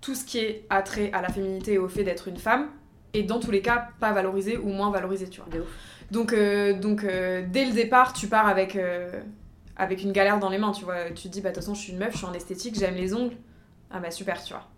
[0.00, 2.68] tout ce qui est attrait à la féminité et au fait d'être une femme
[3.14, 5.48] est dans tous les cas pas valorisé ou moins valorisé, tu vois.
[5.50, 5.68] De ouf.
[6.10, 9.20] Donc, euh, donc euh, dès le départ, tu pars avec, euh,
[9.76, 11.10] avec une galère dans les mains, tu vois.
[11.10, 12.78] Tu te dis, bah de toute façon, je suis une meuf, je suis en esthétique,
[12.78, 13.36] j'aime les ongles.
[13.90, 14.68] Ah bah super, tu vois.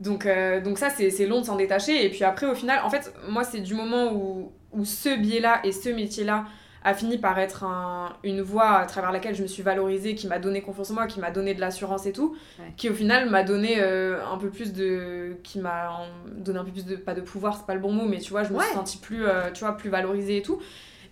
[0.00, 2.04] Donc, euh, donc ça, c'est c'est long de s'en détacher.
[2.04, 5.60] Et puis après, au final, en fait, moi, c'est du moment où, où ce biais-là
[5.64, 6.46] et ce métier-là
[6.82, 10.26] a fini par être un- une voie à travers laquelle je me suis valorisée, qui
[10.26, 12.72] m'a donné confiance en moi, qui m'a donné de l'assurance et tout, Ouais.
[12.76, 15.36] qui au final m'a donné euh, un peu plus de...
[15.42, 16.96] qui m'a donné un peu plus de...
[16.96, 18.98] pas de pouvoir, c'est pas le bon mot, mais tu vois, je me suis sentie
[18.98, 20.58] plus, euh, tu vois, plus valorisée et tout.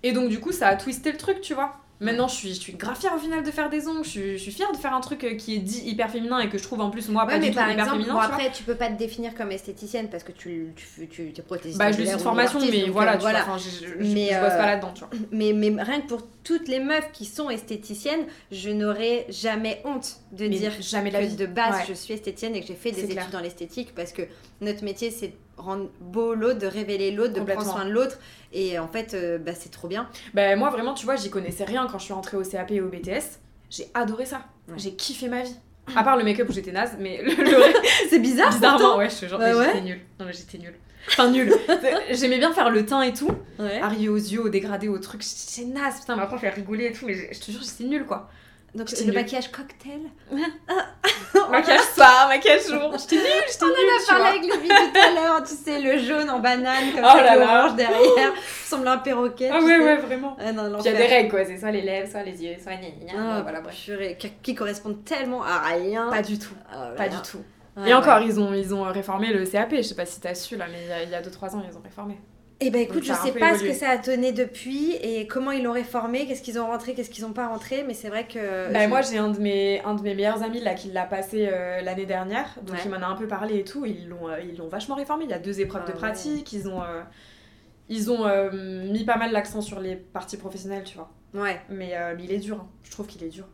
[0.02, 1.76] Et donc du coup, ça a twisté le truc, tu vois.
[2.00, 4.32] Maintenant, je suis, je suis grave fière au final de faire des ongles, je suis,
[4.38, 6.56] je suis fière de faire un truc euh, qui est dit hyper féminin et que
[6.56, 8.52] je trouve en plus moi Ouais, pas mais du tout hyper féminin, bon, tu après,
[8.52, 11.78] tu peux pas te définir comme esthéticienne parce que tu, tu, tu, es prothésiste.
[11.78, 14.52] Bah, je suis de formation, artiste, mais voilà, euh, tu vois, je, je, Mais, bosse
[14.52, 15.10] euh, pas là-dedans, tu vois.
[15.32, 20.18] Mais, mais rien que pour toutes les meufs qui sont esthéticiennes, je n'aurais jamais honte
[20.30, 21.36] de Mais dire jamais de la que vie.
[21.36, 21.84] de base Ouais.
[21.88, 23.30] je suis esthéticienne et que j'ai fait des études clair.
[23.32, 24.22] dans l'esthétique parce que
[24.60, 28.18] notre métier c'est rendre beau l'autre, de révéler l'autre, de prendre soin de l'autre
[28.52, 30.08] et en fait euh, bah, c'est trop bien.
[30.34, 32.80] Bah, moi, vraiment, tu vois, j'y connaissais rien quand je suis rentrée au CAP et
[32.80, 33.38] au BTS.
[33.70, 34.42] J'ai adoré ça.
[34.68, 34.74] Ouais.
[34.78, 35.54] J'ai kiffé ma vie.
[35.96, 37.78] À part le make-up où j'étais naze, mais le, le reste,
[38.10, 39.66] c'est bizarre bizarrement, ouais, je te jure, Bah mais ouais.
[39.66, 40.00] j'étais nulle.
[40.20, 40.74] Non, mais j'étais nulle.
[41.08, 41.54] Enfin, nulle.
[42.10, 43.30] J'aimais bien faire le teint et tout.
[43.58, 43.80] Ouais.
[43.80, 45.22] Arriver aux yeux, au dégradé, au truc.
[45.22, 47.84] J'étais naze, putain, ma prof, elle rigolait et tout, mais je je te jure, j'étais
[47.88, 48.28] nulle, quoi.
[48.74, 50.00] Donc le maquillage cocktail.
[51.50, 52.92] Maquillage soir, maquillage jour.
[52.98, 54.28] J'étais nulle, j'étais nulle, On a tu parlé vois.
[54.28, 57.36] avec filles tout à l'heure, tu sais, le jaune en banane comme Oh ça, là
[57.36, 57.60] et là.
[57.64, 59.50] orange derrière, ressemble à un perroquet.
[59.52, 59.78] Ah ouais, sais.
[59.84, 60.36] ouais, vraiment.
[60.38, 61.44] Ah non, il y a des règles, quoi.
[61.44, 63.36] C'est soit les lèvres, soit les yeux, soit gna gna gna.
[63.36, 63.74] Ah, voilà, bref.
[63.84, 66.08] purée, qui, correspondent tellement à rien.
[66.10, 66.54] Pas du tout.
[66.70, 67.42] Ah, Pas du tout.
[67.76, 69.74] Ouais, Et encore, ils ont, ils ont réformé le CAP.
[69.76, 71.76] Je sais pas si t'as su là, mais a- il y a 2-3 ans, ils
[71.76, 72.18] ont réformé.
[72.60, 75.62] Eh ben écoute, je sais pas ce que ça a donné depuis et comment ils
[75.62, 78.72] l'ont réformé, qu'est-ce qu'ils ont rentré, qu'est-ce qu'ils ont pas rentré, mais c'est vrai que.
[78.72, 81.04] Bah, je- moi j'ai un de mes un de mes meilleurs amis là qui l'a
[81.04, 82.82] passé euh, l'année dernière donc Ouais.
[82.84, 85.24] il m'en a un peu parlé et tout ils l'ont euh, ils l'ont vachement réformé
[85.24, 85.98] il y a deux épreuves Ah de ouais.
[85.98, 87.02] pratique ils ont euh,
[87.88, 91.60] ils ont mis pas mal l'accent sur les parties professionnelles tu vois Ouais.
[91.68, 92.68] mais, mais il est dur hein.
[92.82, 93.44] je trouve qu'il est dur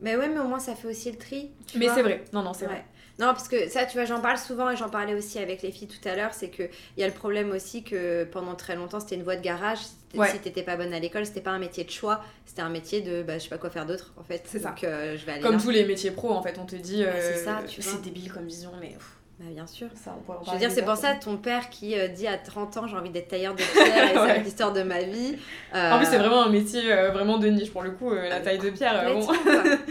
[0.00, 1.50] Mais ouais, mais au moins ça fait aussi le tri.
[1.66, 2.72] tu mais c'est vrai non non c'est Ouais.
[2.72, 2.84] vrai
[3.18, 5.72] Non, parce que ça, tu vois, j'en parle souvent et j'en parlais aussi avec les
[5.72, 9.00] filles tout à l'heure, c'est qu'il y a le problème aussi que pendant très longtemps,
[9.00, 9.78] c'était une voie de garage.
[10.14, 10.30] Ouais.
[10.30, 13.00] Si t'étais pas bonne à l'école, c'était pas un métier de choix, c'était un métier
[13.00, 14.42] de bah, je sais pas quoi faire d'autre en fait.
[14.46, 14.68] C'est ça.
[14.70, 15.60] Donc euh, je vais aller comme là.
[15.62, 17.92] tous les métiers pro en fait on te dit Bah, euh, c'est ça, tu vois.
[17.92, 19.88] c'est débile comme vision mais pff, Bah, bien sûr.
[19.94, 22.78] ça on Je veux dire, c'est pour ça ton père qui euh, dit à 30
[22.78, 24.42] ans j'ai envie d'être tailleur de pierre et c'est Ouais.
[24.42, 25.36] l'histoire de ma vie.
[25.74, 28.40] en plus c'est Euh, vraiment un métier euh, vraiment de niche pour le coup la
[28.40, 29.26] taille de pierre bon.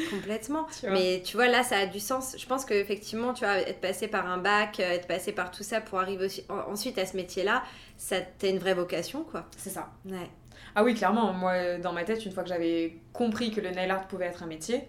[0.09, 0.65] Complètement.
[0.79, 0.89] Tu.
[0.89, 2.35] Mais tu vois, là, ça a du sens.
[2.39, 5.79] Je pense qu'effectivement, tu vois, être passé par un bac, être passé par tout ça
[5.79, 7.63] pour arriver aussi- ensuite à ce métier-là,
[7.97, 9.45] ça t'as une vraie vocation, quoi.
[9.57, 10.29] c'est ça Ouais.
[10.75, 13.89] Ah oui, clairement, moi, dans ma tête, une fois que j'avais compris que le nail
[13.91, 14.81] art pouvait être un métier,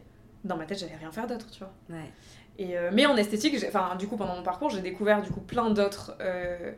[0.44, 1.72] dans ma tête, j'allais rien faire d'autre, tu vois.
[1.90, 2.10] Ouais.
[2.58, 5.40] Et, euh, mais en esthétique, enfin, du coup, pendant mon parcours, j'ai découvert du coup
[5.40, 6.72] plein d'autres, euh,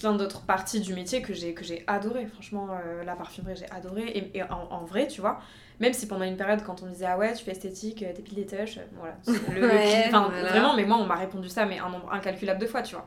[0.00, 2.26] plein d'autres parties du métier que j'ai que j'ai adoré.
[2.26, 4.02] Franchement, euh, la parfumerie, j'ai adoré.
[4.08, 5.38] Et, et en, en vrai, tu vois,
[5.80, 8.12] même si pendant une période, quand on me disait ah ouais, tu fais esthétique, euh,
[8.12, 9.14] t'épiles des touches, voilà,
[9.54, 10.50] le, le Ouais, cli- enfin, voilà.
[10.50, 10.74] vraiment.
[10.74, 13.06] Mais moi, on m'a répondu ça, mais un nombre incalculable de fois, tu vois.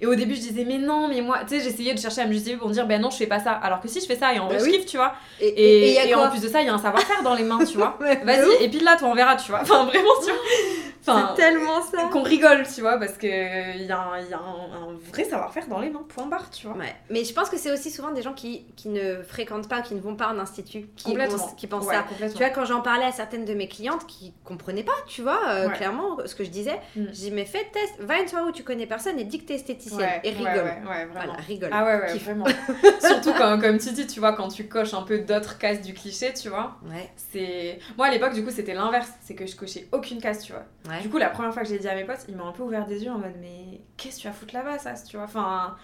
[0.00, 2.26] Et au début, je disais, mais non, mais moi, tu sais, j'essayais de chercher à
[2.26, 3.50] me justifier pour me dire, ben non, je fais pas ça.
[3.52, 4.76] Alors que si je fais ça, et en vrai, Bah je oui.
[4.76, 5.12] kiffe, tu vois.
[5.40, 7.98] Et, en plus de ça, il y a un savoir-faire dans les mains, tu vois.
[8.24, 9.62] Vas-y, et puis là, toi, on verra, tu vois.
[9.62, 10.40] Enfin, vraiment, tu vois.
[11.06, 12.08] Enfin, C'est tellement ça.
[12.12, 15.24] qu'on rigole, tu vois, parce que il y a, un, y a un, un vrai
[15.24, 16.76] savoir-faire dans les mains, point barre, tu vois.
[16.76, 16.94] Ouais.
[17.10, 19.94] Mais je pense que c'est aussi souvent des gens qui, qui ne fréquentent pas, qui
[19.94, 22.04] ne vont pas en institut, qui, pensent- qui pensent Ouais, ça.
[22.28, 25.40] Tu vois, quand j'en parlais à certaines de mes clientes qui comprenaient pas, tu vois,
[25.48, 25.74] euh, Ouais.
[25.74, 27.04] clairement, ce que je disais, Mm.
[27.06, 29.38] je dis, mais fais le test, va une soirée où tu connais personne et dis
[29.40, 30.20] que t'es esthéticienne.
[30.24, 30.54] Et rigole.
[30.88, 31.06] Ouais.
[31.12, 31.70] Voilà, rigole.
[31.72, 32.24] Ah ouais, ouais, Kiffe.
[32.24, 32.46] vraiment.
[33.00, 35.94] Surtout quand, comme tu dis, tu vois, quand tu coches un peu d'autres cases du
[35.94, 36.76] cliché, tu vois.
[36.88, 37.78] Ouais, C'est...
[37.96, 39.10] Moi, à l'époque, du coup, c'était l'inverse.
[39.22, 40.64] C'est que je cochais aucune case, tu vois.
[40.98, 41.02] Ouais.
[41.02, 42.62] Du coup, la première fois que j'ai dit à mes potes, ils m'ont un peu
[42.62, 45.24] ouvert des yeux en mode mais qu'est-ce que tu vas foutre là-bas, ça, tu vois?
[45.26, 45.76] Enfin,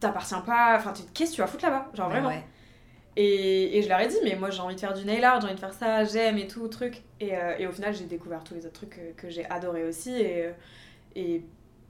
[0.00, 0.76] t'appartiens pas.
[0.78, 1.90] Enfin, tu- qu'est-ce que tu vas foutre là-bas?
[1.94, 2.28] Genre vraiment.
[2.28, 2.44] ouais.
[3.16, 5.40] Et, et je leur ai dit, mais moi j'ai envie de faire du nail art,
[5.40, 7.02] j'ai envie de faire ça, j'aime et tout, truc.
[7.20, 9.84] Et, euh, et au final, j'ai découvert tous les autres trucs que, que j'ai adoré
[9.84, 10.12] aussi.
[10.12, 10.52] Et, euh,
[11.16, 11.44] et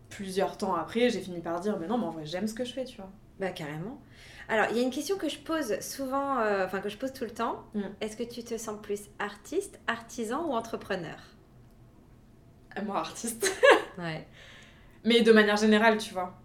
[0.09, 2.65] plusieurs temps après, j'ai fini par dire, mais non, mais en vrai, j'aime ce que
[2.65, 3.13] je fais, tu vois.
[3.39, 4.03] Bah carrément.
[4.49, 7.13] Alors, il y a une question que je pose souvent, euh, enfin que je pose
[7.13, 7.65] tout le temps.
[7.75, 7.83] Mm.
[8.01, 11.17] Est-ce que tu te sens plus artiste, artisan ou entrepreneur?
[12.85, 13.51] Moi, artiste.
[13.99, 14.27] Ouais.
[15.05, 16.39] Mais de manière générale, tu vois.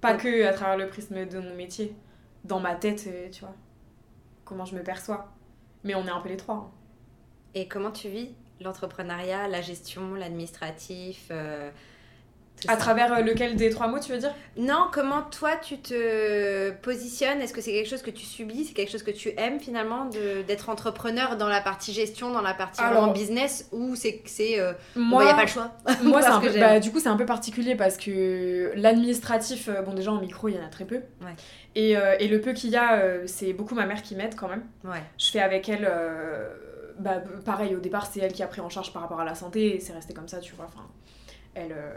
[0.00, 0.18] Pas Ouais.
[0.18, 1.94] que à travers le prisme de mon métier.
[2.44, 3.54] Dans ma tête, euh, tu vois.
[4.44, 5.32] Comment je me perçois.
[5.84, 6.54] Mais on est un peu les trois.
[6.56, 6.70] hein.
[7.54, 11.70] Et comment tu vis l'entrepreneuriat, la gestion, l'administratif euh,
[12.68, 14.34] À ça travers euh, lequel des trois mots, tu veux dire?
[14.56, 17.40] Non, comment toi tu te positionnes?
[17.40, 18.64] Est-ce que c'est quelque chose que tu subis?
[18.66, 20.06] C'est quelque chose que tu aimes finalement
[20.46, 23.68] d'être entrepreneur dans la partie gestion, dans la partie Alors- vraiment business?
[23.72, 24.22] Ou c'est
[24.58, 25.70] euh, Moi, bah, y a pas le choix
[26.02, 29.94] moi un peu, bah, du coup, c'est un peu particulier parce que l'administratif, euh, bon,
[29.94, 30.96] déjà en micro, il y en a très peu.
[31.22, 31.34] Ouais.
[31.74, 34.34] Et, euh, et le peu qu'il y a, euh, c'est beaucoup ma mère qui m'aide
[34.34, 34.64] quand même.
[34.84, 35.02] Ouais.
[35.18, 35.90] Je fais avec elle,
[36.98, 39.34] bah, pareil, au départ, c'est elle qui a pris en charge par rapport à la
[39.34, 40.66] santé et c'est resté comme ça, tu vois.
[40.66, 40.86] Enfin,
[41.54, 41.92] elle, euh,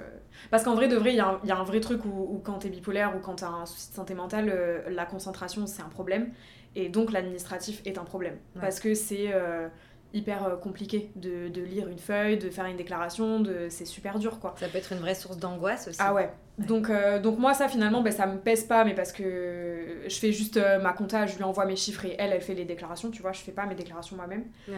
[0.52, 2.06] Parce qu'en vrai, de vrai, il y, a un- il y a un vrai truc
[2.06, 5.06] où, où quand t'es bipolaire ou quand t'as un souci de santé mentale, euh, la
[5.06, 6.32] concentration, c'est un problème.
[6.76, 8.38] Et donc, l'administratif est un problème.
[8.56, 8.62] Ouais.
[8.62, 9.68] Parce que c'est euh,
[10.14, 13.68] hyper compliqué de, de lire une feuille, de faire une déclaration, de...
[13.70, 14.56] c'est super dur, quoi.
[14.60, 16.00] Ça peut être une vraie source d'angoisse aussi.
[16.02, 16.30] Ah ouais.
[16.60, 16.66] Ouais.
[16.68, 20.16] Donc, euh, donc moi, ça, finalement, ben, ça me pèse pas, mais parce que je
[20.20, 22.66] fais juste euh, ma compta, je lui envoie mes chiffres et elle, elle fait les
[22.66, 24.46] déclarations, tu vois, je fais pas mes déclarations moi-même.
[24.68, 24.76] Ouais.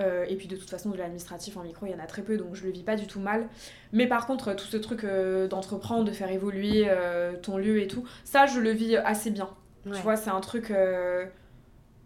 [0.00, 2.22] Euh, et puis de toute façon, de l'administratif en micro, il y en a très
[2.22, 3.48] peu, donc je le vis pas du tout mal.
[3.92, 7.86] Mais par contre, tout ce truc euh, d'entreprendre, de faire évoluer euh, ton lieu et
[7.86, 9.50] tout, ça, je le vis assez bien.
[9.86, 9.92] Ouais.
[9.96, 10.72] Tu vois, c'est un truc...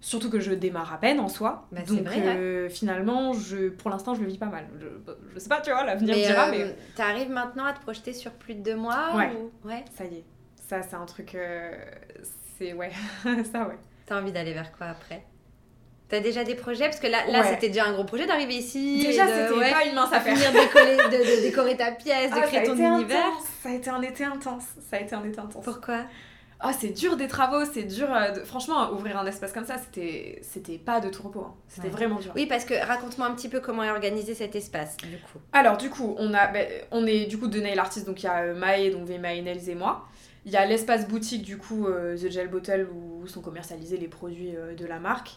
[0.00, 1.66] Surtout que je démarre à peine en soi.
[1.72, 4.66] Bah, donc vrai, finalement, je, pour l'instant, je le vis pas mal.
[4.78, 4.86] Je,
[5.32, 8.54] je sais pas, tu vois, l'avenir dira, mais t'arrives maintenant à te projeter sur plus
[8.54, 9.32] de deux mois Ouais.
[9.32, 9.66] ou...
[9.66, 9.82] ouais.
[9.96, 10.24] ça y est.
[10.68, 11.38] Ça, c'est un truc...
[12.58, 12.74] c'est...
[12.74, 12.90] Ouais,
[13.50, 13.78] ça, ouais.
[14.04, 15.24] T'as envie d'aller vers quoi après?
[16.14, 16.84] T'as déjà des projets?
[16.84, 17.48] Parce que là, là Ouais.
[17.50, 19.02] c'était déjà un gros projet d'arriver ici.
[19.04, 20.36] Déjà, c'était ouais, pas une mince affaire.
[20.36, 23.18] finir de, décoller- de- de décorer ta pièce, de Ah, créer ton univers.
[23.26, 23.42] intense.
[23.62, 24.62] Ça a été un été intense.
[24.90, 25.64] Ça a été un été intense.
[25.64, 26.02] Pourquoi?
[26.60, 28.06] Ah, c'est dur des travaux, c'est dur.
[28.14, 31.40] euh, de- Franchement, ouvrir un espace comme ça, c'était, c'était pas de tout repos.
[31.40, 31.54] hein.
[31.68, 31.92] C'était Ouais.
[31.92, 32.30] vraiment dur.
[32.36, 35.40] Oui, parce que raconte-moi un petit peu comment est organisé cet espace, du coup.
[35.52, 38.26] Alors, du coup, on, a, ben, on est du coup de nail artist, donc il
[38.26, 40.06] y a euh, Maë, donc Vmae Nails et moi.
[40.46, 44.08] Il y a l'espace boutique, du coup, euh, The Gel Bottle, où sont commercialisés les
[44.08, 45.32] produits euh, de la marque.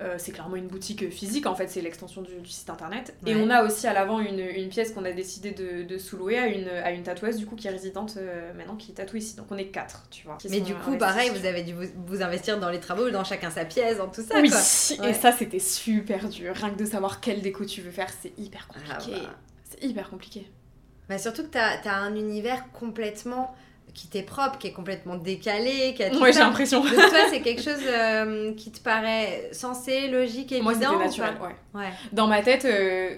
[0.00, 3.14] Euh, c'est clairement une boutique physique, en fait, c'est l'extension du, du site internet.
[3.24, 6.38] Et on a aussi à l'avant une, une pièce qu'on a décidé de, de sous-louer
[6.38, 9.36] à une, à une tatoueuse, du coup, qui est résidente euh, maintenant, qui tatoue ici.
[9.36, 10.38] Donc on est quatre, tu vois.
[10.50, 13.50] Mais du coup, pareil, vous avez dû vous, vous investir dans les travaux, dans chacun
[13.50, 15.08] sa pièce, dans tout ça, Oui, quoi.
[15.08, 16.54] et ça, c'était super dur.
[16.56, 19.20] Rien que de savoir quelle déco tu veux faire, c'est hyper Ah compliqué.
[19.22, 19.34] bah.
[19.70, 20.50] C'est hyper compliqué.
[21.08, 23.54] Bah, surtout que t'as as un univers complètement
[23.94, 26.80] qui t'est propre, qui est complètement décalé, qui a tout Ouais, j'ai l'impression.
[26.82, 30.98] Donc toi, c'est quelque chose euh, qui te paraît sensé, logique, évident Moi, c'était ou
[30.98, 31.46] naturel, pas?
[31.46, 31.54] ouais.
[31.84, 31.92] Ouais.
[32.12, 33.16] Dans ma tête, euh,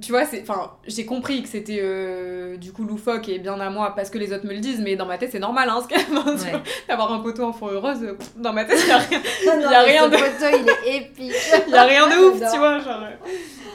[0.00, 3.70] tu vois, c'est, enfin, j'ai compris que c'était euh, du coup loufoque et bien à
[3.70, 5.80] moi parce que les autres me le disent, mais dans ma tête, c'est normal, hein,
[5.82, 5.90] ce
[6.44, 6.52] Ouais.
[6.88, 9.20] D'avoir un poteau en fourrure rose, euh, dans ma tête, il y a rien,
[9.56, 11.34] Non, Y a rien ce de- poteau, il est épique.
[11.68, 13.02] y a rien de ouf, tu vois, genre.
[13.02, 13.26] euh.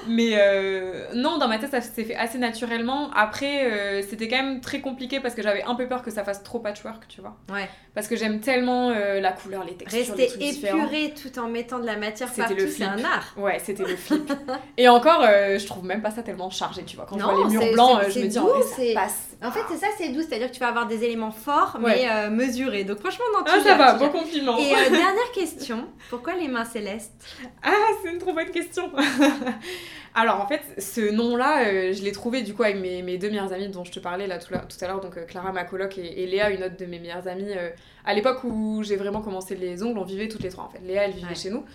[0.08, 3.10] Mais euh, non, dans ma tête, ça s'est fait assez naturellement.
[3.16, 6.24] Après, euh, c'était quand même très compliqué parce que j'avais un peu peur que ça
[6.24, 7.36] fasse trop patchwork, tu vois.
[7.52, 7.68] Ouais.
[7.96, 10.86] Parce que j'aime tellement euh, la couleur, les textures, les Rester différents.
[10.86, 13.34] épuré tout en mettant de la matière C'était partout, c'est un art.
[13.38, 14.32] Ouais, c'était le flip.
[14.78, 17.06] Et encore, euh, je trouve même pas ça tellement chargé, tu vois.
[17.10, 18.94] Quand Non, je vois les murs blancs, je me dis, doux, en vrai, ça c'est-
[18.94, 19.28] passe.
[19.44, 22.04] En fait, c'est ça, c'est doux, c'est-à-dire que tu vas avoir des éléments forts, Ouais.
[22.04, 22.84] mais euh, mesurés.
[22.84, 24.58] Donc franchement, non, tu Ah, ça va, bon compliment.
[24.58, 27.26] Et euh, dernière question, pourquoi les mains célestes?
[27.64, 27.72] Ah,
[28.04, 28.92] c'est une trop bonne question.
[30.18, 33.30] Alors, en fait, ce nom-là, euh, je l'ai trouvé du coup avec mes, mes deux
[33.30, 35.52] meilleures amies dont je te parlais là tout, là- tout à l'heure, donc euh, Clara,
[35.52, 37.52] ma coloc, et, et Léa, une autre de mes meilleures amies.
[37.58, 37.70] euh,
[38.06, 40.80] à l'époque où j'ai vraiment commencé les ongles, on vivait toutes les trois en fait.
[40.86, 41.36] Léa, elle vivait Ouais.
[41.36, 41.66] chez nous.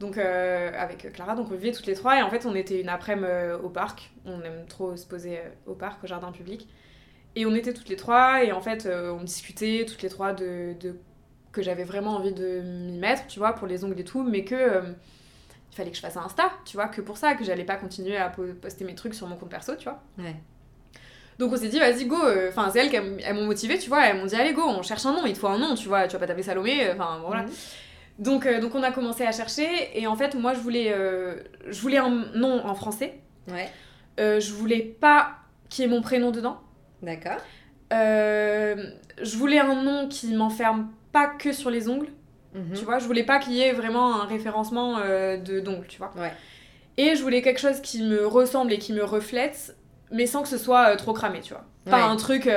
[0.00, 2.80] Donc euh, avec Clara, donc on vivait toutes les trois et en fait on était
[2.80, 4.10] une après-midi euh, au parc.
[4.24, 6.66] On aime trop se poser euh, au parc, au jardin public.
[7.36, 10.74] Et on était toutes les trois et en fait on discutait toutes les trois de,
[10.80, 10.96] de-
[11.52, 14.44] que j'avais vraiment envie de m'y mettre, tu vois, pour les ongles et tout, mais
[14.44, 14.80] que euh,
[15.72, 17.76] il fallait que je fasse un Insta, tu vois, que pour ça, que j'allais pas
[17.76, 20.00] continuer à po- poster mes trucs sur mon compte perso, tu vois.
[20.18, 20.34] Ouais.
[21.38, 22.16] Donc on s'est dit, vas-y, go.
[22.48, 22.98] Enfin, c'est elles qui
[23.32, 24.06] m'ont motivé, tu vois.
[24.06, 25.88] Elles m'ont dit, allez, go, on cherche un nom, il te faut un nom, tu
[25.88, 26.06] vois.
[26.06, 27.42] Tu vas pas taper Salomé, enfin, voilà.
[27.44, 27.50] Mhm.
[28.20, 31.36] Donc, euh, donc on a commencé à chercher, et en fait, moi, je voulais, euh,
[31.68, 33.14] je voulais un nom en français.
[33.50, 33.68] Ouais,
[34.20, 35.32] Euh, je voulais pas
[35.70, 36.60] qu'il y ait mon prénom dedans.
[37.02, 37.38] d'accord.
[37.90, 42.08] Je voulais un nom qui m'enferme pas que sur les ongles,
[42.54, 42.74] Mhm.
[42.74, 42.98] tu vois.
[42.98, 46.12] Je voulais pas qu'il y ait vraiment un référencement de d'ongles, tu vois.
[46.16, 46.32] Ouais.
[46.96, 49.76] Et je voulais quelque chose qui me ressemble et qui me reflète,
[50.10, 51.64] mais sans que ce soit trop cramé, tu vois.
[51.86, 52.12] Pas Ouais.
[52.12, 52.48] un truc.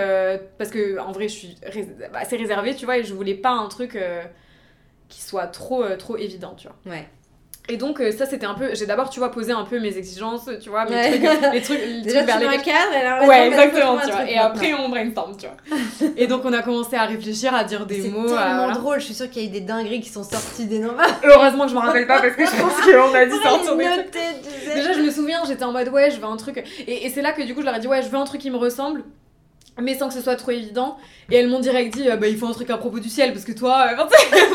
[0.57, 1.55] parce que en vrai, je suis
[2.13, 3.97] assez réservée, tu vois, et je voulais pas un truc
[5.13, 6.93] qui soit trop, euh, trop évident, tu vois.
[6.93, 7.07] Ouais.
[7.69, 8.75] Et donc, euh, ça, c'était un peu.
[8.75, 11.11] J'ai d'abord, tu vois, posé un peu mes exigences, tu vois, mes Ouais.
[11.11, 11.21] trucs,
[11.53, 14.29] les trucs, les Déjà, trucs vers un lesquels- cadre et Ouais, exactement, tu vois.
[14.29, 16.09] Et après, on brainstorm, tu vois.
[16.17, 18.25] Et donc, on a commencé à réfléchir, à dire des C'est mots.
[18.25, 18.73] tellement à- voilà.
[18.73, 20.95] drôle, je suis sûre qu'il y a eu des dingueries qui sont sorties des noms.
[21.23, 23.83] Heureusement que je me rappelle pas parce que je pense qu'on a dû sortir des
[23.85, 24.11] trucs.
[24.75, 26.57] Déjà, je me souviens, j'étais en mode ouais, je veux un truc.
[26.85, 28.25] Et, et c'est là que du coup, je leur ai dit ouais, je veux un
[28.25, 29.03] truc qui me ressemble.
[29.81, 30.97] Mais sans que ce soit trop évident.
[31.31, 33.33] Et elles m'ont direct dit, euh, bah il faut un truc à propos du ciel,
[33.33, 34.03] parce que toi, euh, bon,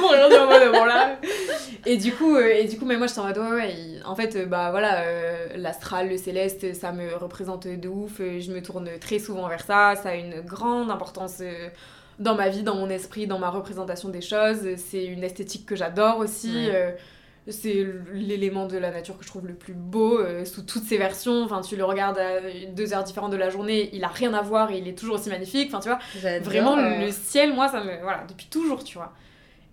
[0.08, 1.16] en mode, bon là.
[1.86, 4.14] Et du coup, euh, et du coup, mais moi j'étais en mode, ouais, ouais, en
[4.14, 5.02] fait, euh, bah voilà,
[5.56, 8.18] l'astral, le céleste, ça me représente de ouf.
[8.18, 9.94] Je me tourne très souvent vers ça.
[10.00, 11.42] Ça a une grande importance
[12.20, 14.76] dans ma vie, dans mon esprit, dans ma représentation des choses.
[14.76, 16.68] C'est une esthétique que j'adore aussi.
[17.50, 20.98] C'est l'élément de la nature que je trouve le plus beau euh, sous toutes ses
[20.98, 21.42] versions.
[21.44, 22.40] Enfin, tu le regardes à
[22.72, 25.16] deux heures différentes de la journée, il a rien à voir et il est toujours
[25.16, 25.68] aussi magnifique.
[25.74, 28.00] Enfin, tu vois, vraiment le ciel, moi, ça me.
[28.02, 29.12] Voilà, depuis toujours, tu vois.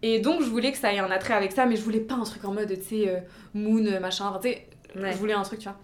[0.01, 2.15] Et donc, je voulais que ça ait un attrait avec ça, mais je voulais pas
[2.15, 3.19] un truc en mode, tu sais, euh,
[3.53, 4.25] moon, machin.
[4.27, 5.11] Enfin, tu sais, Ouais.
[5.11, 5.77] je voulais un truc, tu vois.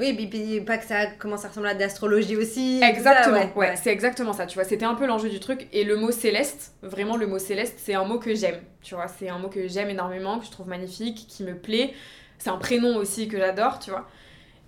[0.00, 2.80] Oui, puis pas que ça commence à ressembler à de l'astrologie aussi.
[2.82, 4.64] et Exactement, ouais, c'est exactement ça, tu vois.
[4.64, 5.68] C'était un peu l'enjeu du truc.
[5.72, 9.06] Et le mot céleste, vraiment le mot céleste, c'est un mot que j'aime, tu vois.
[9.08, 11.92] C'est un mot que j'aime énormément, que je trouve magnifique, qui me plaît.
[12.38, 14.08] C'est un prénom aussi que j'adore, tu vois.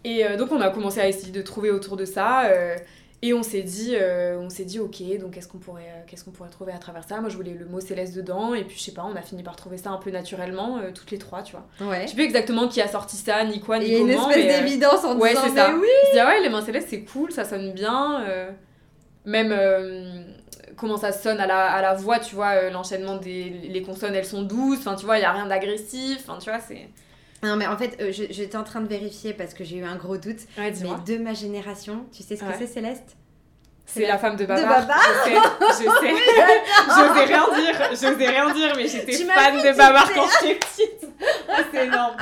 [0.04, 2.44] Et euh, donc on a commencé à essayer de trouver autour de ça.
[2.46, 2.76] euh,
[3.22, 6.24] et on s'est dit, euh, on s'est dit, ok, donc qu'est-ce qu'on pourrait, euh, qu'est-ce
[6.24, 7.20] qu'on pourrait trouver à travers ça?
[7.20, 9.42] Moi, je voulais le mot céleste dedans, et puis je sais pas, on a fini
[9.42, 11.88] par trouver ça un peu naturellement, euh, toutes les trois, tu vois.
[11.90, 12.02] Ouais.
[12.02, 14.08] Je sais plus exactement qui a sorti ça, ni quoi, ni Il y a une
[14.14, 14.28] comment.
[14.30, 15.68] espèce mais, euh, d'évidence en ouais, disant c'est ça.
[15.72, 15.88] mais oui.
[16.08, 18.22] je dis, ah ouais, les mains célestes, c'est cool, ça sonne bien.
[18.28, 18.50] euh,
[19.24, 20.22] même euh,
[20.76, 24.24] comment ça sonne à la, à la voix, tu vois, l'enchaînement des les consonnes, elles
[24.26, 24.78] sont douces.
[24.80, 26.18] Enfin, tu vois, il y a rien d'agressif.
[26.20, 26.88] Enfin, tu vois, c'est.
[27.46, 29.84] Non mais en fait, euh, je- j'étais en train de vérifier parce que j'ai eu
[29.84, 30.40] un gros doute.
[30.58, 32.54] Ouais, Mais de ma génération, tu sais ce que Ouais.
[32.58, 33.16] c'est Céleste?
[33.88, 34.80] C'est la femme de de Babar.
[34.80, 34.98] Babar.
[35.28, 36.14] Je sais, je sais.
[36.88, 41.08] J'osais rien dire, j'osais rien dire, mais j'étais fan de Babar quand j'étais petite.
[41.48, 42.16] Ah, c'est énorme.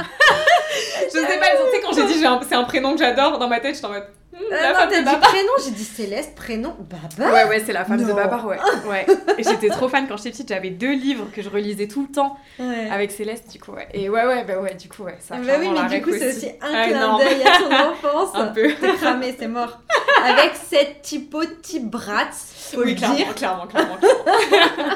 [1.07, 3.49] Je sais pas, tu sais, quand j'ai dit un- c'est un prénom que j'adore, dans
[3.49, 4.07] ma tête, j'étais en mode.
[4.51, 5.20] La non, femme de dit Babar.
[5.20, 7.32] prénom, j'ai dit Céleste, prénom, Baba.
[7.32, 8.12] Ouais, ouais, c'est la femme de.
[8.12, 8.59] Babar, ouais.
[8.89, 9.07] ouais.
[9.39, 12.12] Et j'étais trop fan quand j'étais petite, j'avais deux livres que je relisais tout le
[12.14, 12.89] temps Ouais.
[12.91, 13.89] avec Céleste, du coup, ouais.
[13.93, 15.16] Et ouais, ouais, bah ouais, du coup, ouais.
[15.20, 16.49] Ça bah oui, mais du coup, c'est aussi.
[16.61, 18.30] un Ah, clin d'œil à ton enfance.
[18.35, 18.72] Un peu.
[18.80, 19.80] T'es cramé, c'est mort.
[20.24, 23.35] Avec cette typo type brat, faut oui, le clairement, dire.
[23.35, 24.95] clairement, clairement, clairement.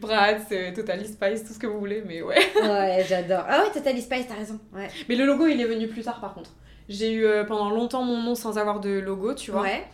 [0.00, 2.36] Bratz, euh, Totally Spice, tout ce que vous voulez, mais ouais.
[2.60, 3.44] Ouais, j'adore.
[3.48, 4.58] Ah ouais, Totally Spice, t'as raison.
[4.74, 4.88] Ouais.
[5.08, 6.50] Mais le logo, il est venu plus tard par contre.
[6.88, 9.62] J'ai eu euh, pendant longtemps mon nom sans avoir de logo, tu vois.
[9.62, 9.84] Ouais.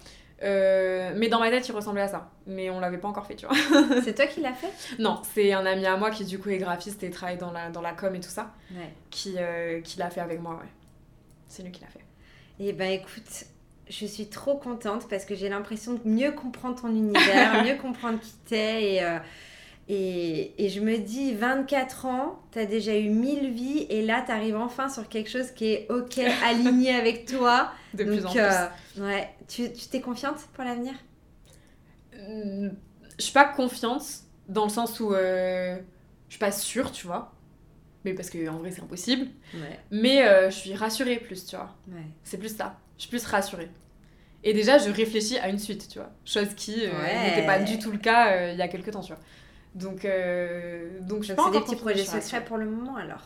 [0.42, 2.30] Euh, mais dans ma tête, il ressemblait à ça.
[2.46, 3.56] Mais on l'avait pas encore fait, tu vois.
[4.04, 4.72] C'est toi qui l'as fait?
[5.00, 7.70] Non, c'est un ami à moi qui du coup est graphiste et travaille dans la,
[7.70, 8.92] dans la com et tout ça, Ouais.
[9.10, 10.68] qui, euh, qui l'a fait avec moi, ouais.
[11.48, 12.04] C'est lui qui l'a fait.
[12.60, 13.44] Eh ben écoute,
[13.88, 18.20] je suis trop contente parce que j'ai l'impression de mieux comprendre ton univers, mieux comprendre
[18.20, 19.02] qui t'es et,
[19.88, 24.56] et, et je me dis 24 ans, t'as déjà eu 1000 vies et là t'arrives
[24.56, 27.72] enfin sur quelque chose qui est ok, aligné avec toi.
[27.94, 28.40] De Donc, plus en plus.
[28.40, 28.66] euh,
[28.98, 30.94] ouais, tu t'es confiante pour l'avenir?
[32.14, 32.70] Euh,
[33.18, 34.04] je suis pas confiante
[34.48, 35.76] dans le sens où euh,
[36.28, 37.32] je suis pas sûre, tu vois.
[38.04, 39.28] Mais parce que en vrai, c'est impossible.
[39.54, 41.76] Ouais, Mais euh, je suis rassurée plus, tu vois.
[41.88, 42.12] ouais.
[42.24, 42.78] C'est plus ça.
[42.96, 43.70] Je suis plus rassurée.
[44.44, 46.10] Et déjà, je réfléchis à une suite, tu vois.
[46.24, 49.12] Chose qui euh, n'était pas du tout le cas il y a quelques temps, tu
[49.12, 49.22] vois.
[49.74, 53.22] Donc, euh, donc je pas c'est des petits projets secrets pour le moment alors.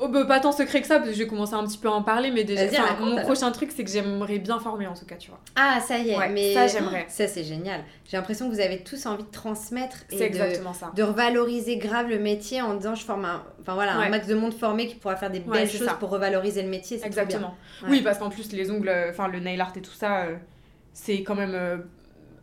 [0.00, 1.92] Oh, bah, pas tant secret que ça, parce que j'ai commencé un petit peu à
[1.92, 3.24] en parler, mais déjà, Vas-y, enfin, raconte, mon alors.
[3.26, 5.38] prochain truc, c'est que j'aimerais bien former, en tout cas, tu vois.
[5.54, 7.06] Ah ça y est, Ouais, mais ça, j'aimerais.
[7.08, 7.82] ça c'est génial.
[8.04, 10.90] J'ai l'impression que vous avez tous envie de transmettre et C'est de, exactement ça.
[10.96, 14.34] de revaloriser grave le métier en disant je forme un, enfin voilà, un max de
[14.34, 15.94] monde formé qui pourra faire des Ouais, belles choses ça.
[15.94, 16.98] pour revaloriser le métier.
[16.98, 17.22] c'est trop bien.
[17.22, 17.54] Exactement.
[17.88, 20.34] Oui, parce qu'en plus, les ongles, euh, enfin, le nail art et tout ça, euh,
[20.92, 21.76] c'est quand même euh,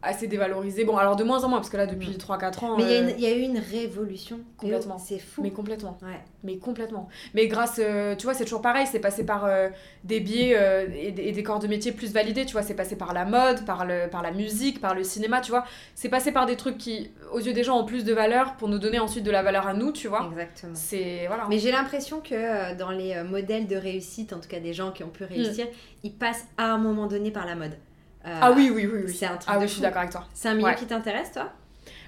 [0.06, 0.86] assez dévalorisé.
[0.86, 2.78] Bon, alors de moins en moins, parce que là, depuis 3-4 ans.
[2.78, 4.40] Mais il y a euh, il y, a eu une révolution.
[4.58, 4.98] Complètement.
[4.98, 5.42] C'est fou.
[5.42, 5.98] Mais complètement.
[6.02, 6.20] Ouais.
[6.44, 7.10] Mais complètement.
[7.34, 9.70] Mais grâce, euh, tu vois, c'est toujours pareil, c'est passé par euh,
[10.04, 10.56] des biais
[10.96, 13.26] et, des- et des corps de métier plus validés, tu vois, c'est passé par la
[13.26, 15.66] mode, par, le, par la musique, par le cinéma, tu vois.
[15.96, 18.68] C'est passé par des trucs qui, aux yeux des gens, ont plus de valeur pour
[18.68, 20.28] nous donner ensuite de la valeur à nous, tu vois.
[20.30, 20.74] Exactement.
[20.76, 21.46] C'est, voilà.
[21.50, 25.04] Mais j'ai l'impression que dans les modèles de réussite, en tout cas des gens qui
[25.04, 25.66] ont pu réussir,
[26.04, 27.74] ils passent à un moment donné par la mode.
[28.26, 28.40] Euh.
[28.42, 29.14] Ah oui, oui, oui, oui.
[29.14, 30.26] C'est un truc Ah de oui, je suis d'accord avec toi.
[30.34, 30.76] C'est un milieu Ouais.
[30.76, 31.50] qui t'intéresse, toi?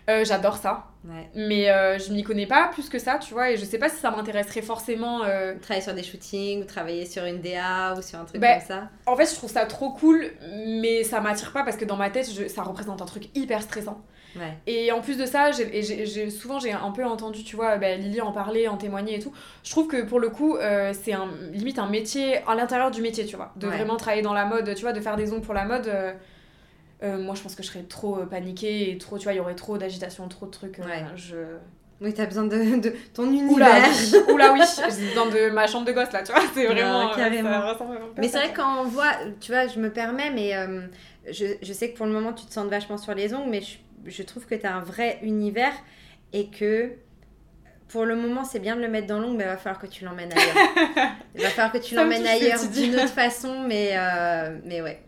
[0.10, 1.30] Euh, J'adore ça, Ouais.
[1.36, 3.90] mais euh, je m'y connais pas plus que ça, tu vois, et je sais pas
[3.90, 5.24] si ça m'intéresserait forcément.
[5.26, 8.58] euh, Travailler sur des shootings, ou travailler sur une DA, ou sur un truc Ben,
[8.60, 8.90] comme ça?
[9.06, 10.32] En fait, je trouve ça trop cool,
[10.66, 13.62] mais ça m'attire pas parce que dans ma tête, je- ça représente un truc hyper
[13.62, 14.02] stressant.
[14.40, 14.54] Ouais.
[14.68, 18.22] Et en plus de ça, j'ai- souvent j'ai un peu entendu, tu vois, bah, Lily
[18.22, 19.34] en parler, en témoigner et tout.
[19.64, 23.02] Je trouve que pour le coup, euh, c'est un, limite un métier à l'intérieur du
[23.02, 23.52] métier, tu vois.
[23.56, 23.76] De Ouais.
[23.76, 25.88] vraiment travailler dans la mode, tu vois, de faire des ongles pour la mode.
[25.88, 26.14] euh,
[27.04, 29.40] euh, moi, je pense que je serais trop paniquée et trop, tu vois, il y
[29.40, 30.80] aurait trop d'agitation, trop de trucs.
[30.80, 31.04] Ouais.
[31.16, 31.36] je...
[32.00, 33.52] Oui, t'as besoin de, de ton univers.
[33.52, 36.66] Oula, oui, oula, oui, j'ai besoin de ma chambre de gosse là, tu vois, c'est
[36.68, 37.08] vraiment.
[37.10, 37.50] Non, carrément.
[37.50, 40.82] ça ressemble Mais c'est vrai quand on voit, tu vois, je me permets, mais euh,
[41.32, 43.62] je, je sais que pour le moment tu te sens vachement sur les ongles, mais
[43.62, 43.78] je,
[44.08, 45.74] je trouve que tu as un vrai univers
[46.34, 46.92] et que
[47.88, 49.88] pour le moment c'est bien de le mettre dans l'ongle, mais il va falloir que
[49.88, 51.12] tu l'emmènes ailleurs.
[51.36, 55.02] il va falloir que tu l'emmènes ailleurs d'une autre façon, mais, euh, mais ouais.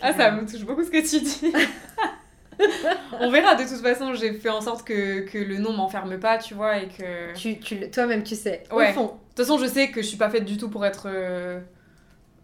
[0.00, 1.52] Ah, ça me touche beaucoup ce que tu dis.
[3.20, 6.38] On verra, de toute façon, j'ai fait en sorte que, que le nom m'enferme pas,
[6.38, 7.32] tu vois, et que...
[7.32, 8.90] De Tu, tu, toi-même tu sais, Ouais.
[8.90, 9.18] au fond.
[9.34, 11.60] toute façon, je sais que je suis pas faite du tout pour être euh,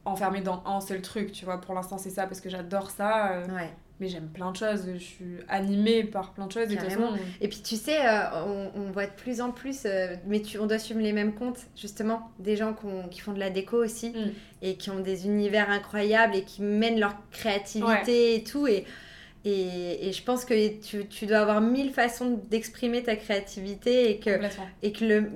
[0.05, 1.61] enfermée dans un seul truc, tu vois.
[1.61, 3.71] Pour l'instant, c'est ça, parce que j'adore ça, euh, Ouais.
[4.01, 7.01] Mais j'aime plein de choses, je suis animée par plein de choses, et de façon...
[7.41, 10.59] Et puis tu sais, euh, on, on voit de plus en plus, euh, mais tu,
[10.59, 13.51] on doit suivre les mêmes comptes, justement, des gens qui, ont- qui font de la
[13.51, 14.33] déco aussi, Mm.
[14.63, 18.67] et qui ont des univers incroyables, et qui mènent leur créativité et tout.
[18.67, 18.85] Et,
[19.45, 24.19] et, et je pense que tu, tu dois avoir mille façons d'exprimer ta créativité, et
[24.19, 24.31] que,
[24.83, 25.31] et que le...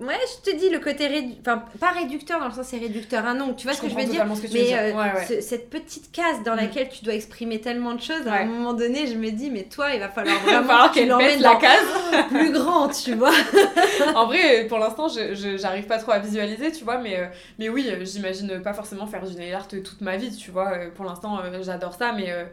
[0.00, 1.08] Ouais, je te dis, le côté...
[1.08, 3.88] rédu- Enfin, pas réducteur, dans le sens c'est réducteur à non, tu vois ce que
[3.90, 4.78] je veux dire ce que tu veux mais dire.
[4.80, 5.26] euh, Ouais, ouais.
[5.26, 6.60] ce- cette petite case dans Mm.
[6.60, 8.38] laquelle tu dois exprimer tellement de choses, à Ouais.
[8.38, 11.52] un moment donné, je me dis, mais toi, il va falloir vraiment qu'elle pète la
[11.52, 11.86] dans case.
[12.30, 13.30] plus grand, tu vois.
[14.14, 17.26] en vrai, pour l'instant, je- j'arrive pas trop à visualiser, tu vois, mais, euh,
[17.58, 20.72] mais oui, euh, j'imagine pas forcément faire du nail art toute ma vie, tu vois.
[20.94, 22.44] Pour l'instant, j'adore ça, mais euh,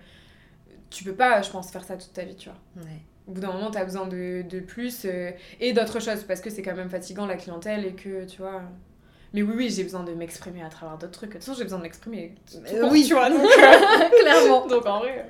[0.89, 2.85] tu peux pas, je pense, faire ça toute ta vie, tu vois.
[3.28, 6.49] Au bout d'un moment, t'as besoin de, de plus euh, et d'autres choses, parce que
[6.49, 8.61] c'est quand même fatigant la clientèle et que, tu vois.
[9.34, 11.32] Mais oui, oui, j'ai besoin de m'exprimer à travers d'autres trucs.
[11.32, 12.34] De toute façon, j'ai besoin de m'exprimer.
[12.71, 13.03] Euh, oui.
[13.05, 14.67] tu vois, donc, euh, Clairement.
[14.67, 15.30] donc en vrai.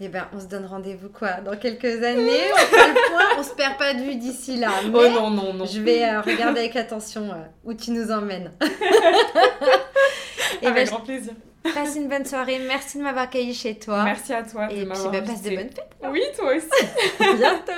[0.00, 3.42] Eh ben, on se donne rendez-vous quoi Dans quelques années On fait le point, on
[3.44, 4.70] se perd pas de vue d'ici là.
[4.82, 5.66] Mais Oh non, non, non.
[5.66, 8.50] je vais euh, regarder avec attention euh, où tu nous emmènes.
[10.62, 11.34] Et Avec ben, grand plaisir.
[11.72, 12.60] Passe une bonne soirée.
[12.66, 14.04] Merci de m'avoir accueilli chez toi.
[14.04, 16.10] Merci à toi de Et puis, m'avoir bah, passe de bonnes fêtes.
[16.10, 16.86] Oui, toi aussi.
[17.20, 17.72] À bientôt.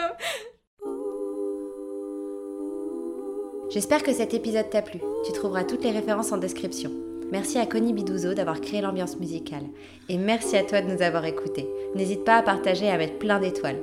[3.71, 5.01] J'espère que cet épisode t'a plu.
[5.27, 6.91] Tu trouveras toutes les références en description.
[7.33, 9.65] Merci à Connie Bidouzo d'avoir créé l'ambiance musicale.
[10.09, 11.69] Et merci à toi de nous avoir écoutés.
[11.95, 13.81] N'hésite pas à partager et à mettre plein d'étoiles.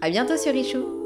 [0.00, 1.05] À bientôt sur Richou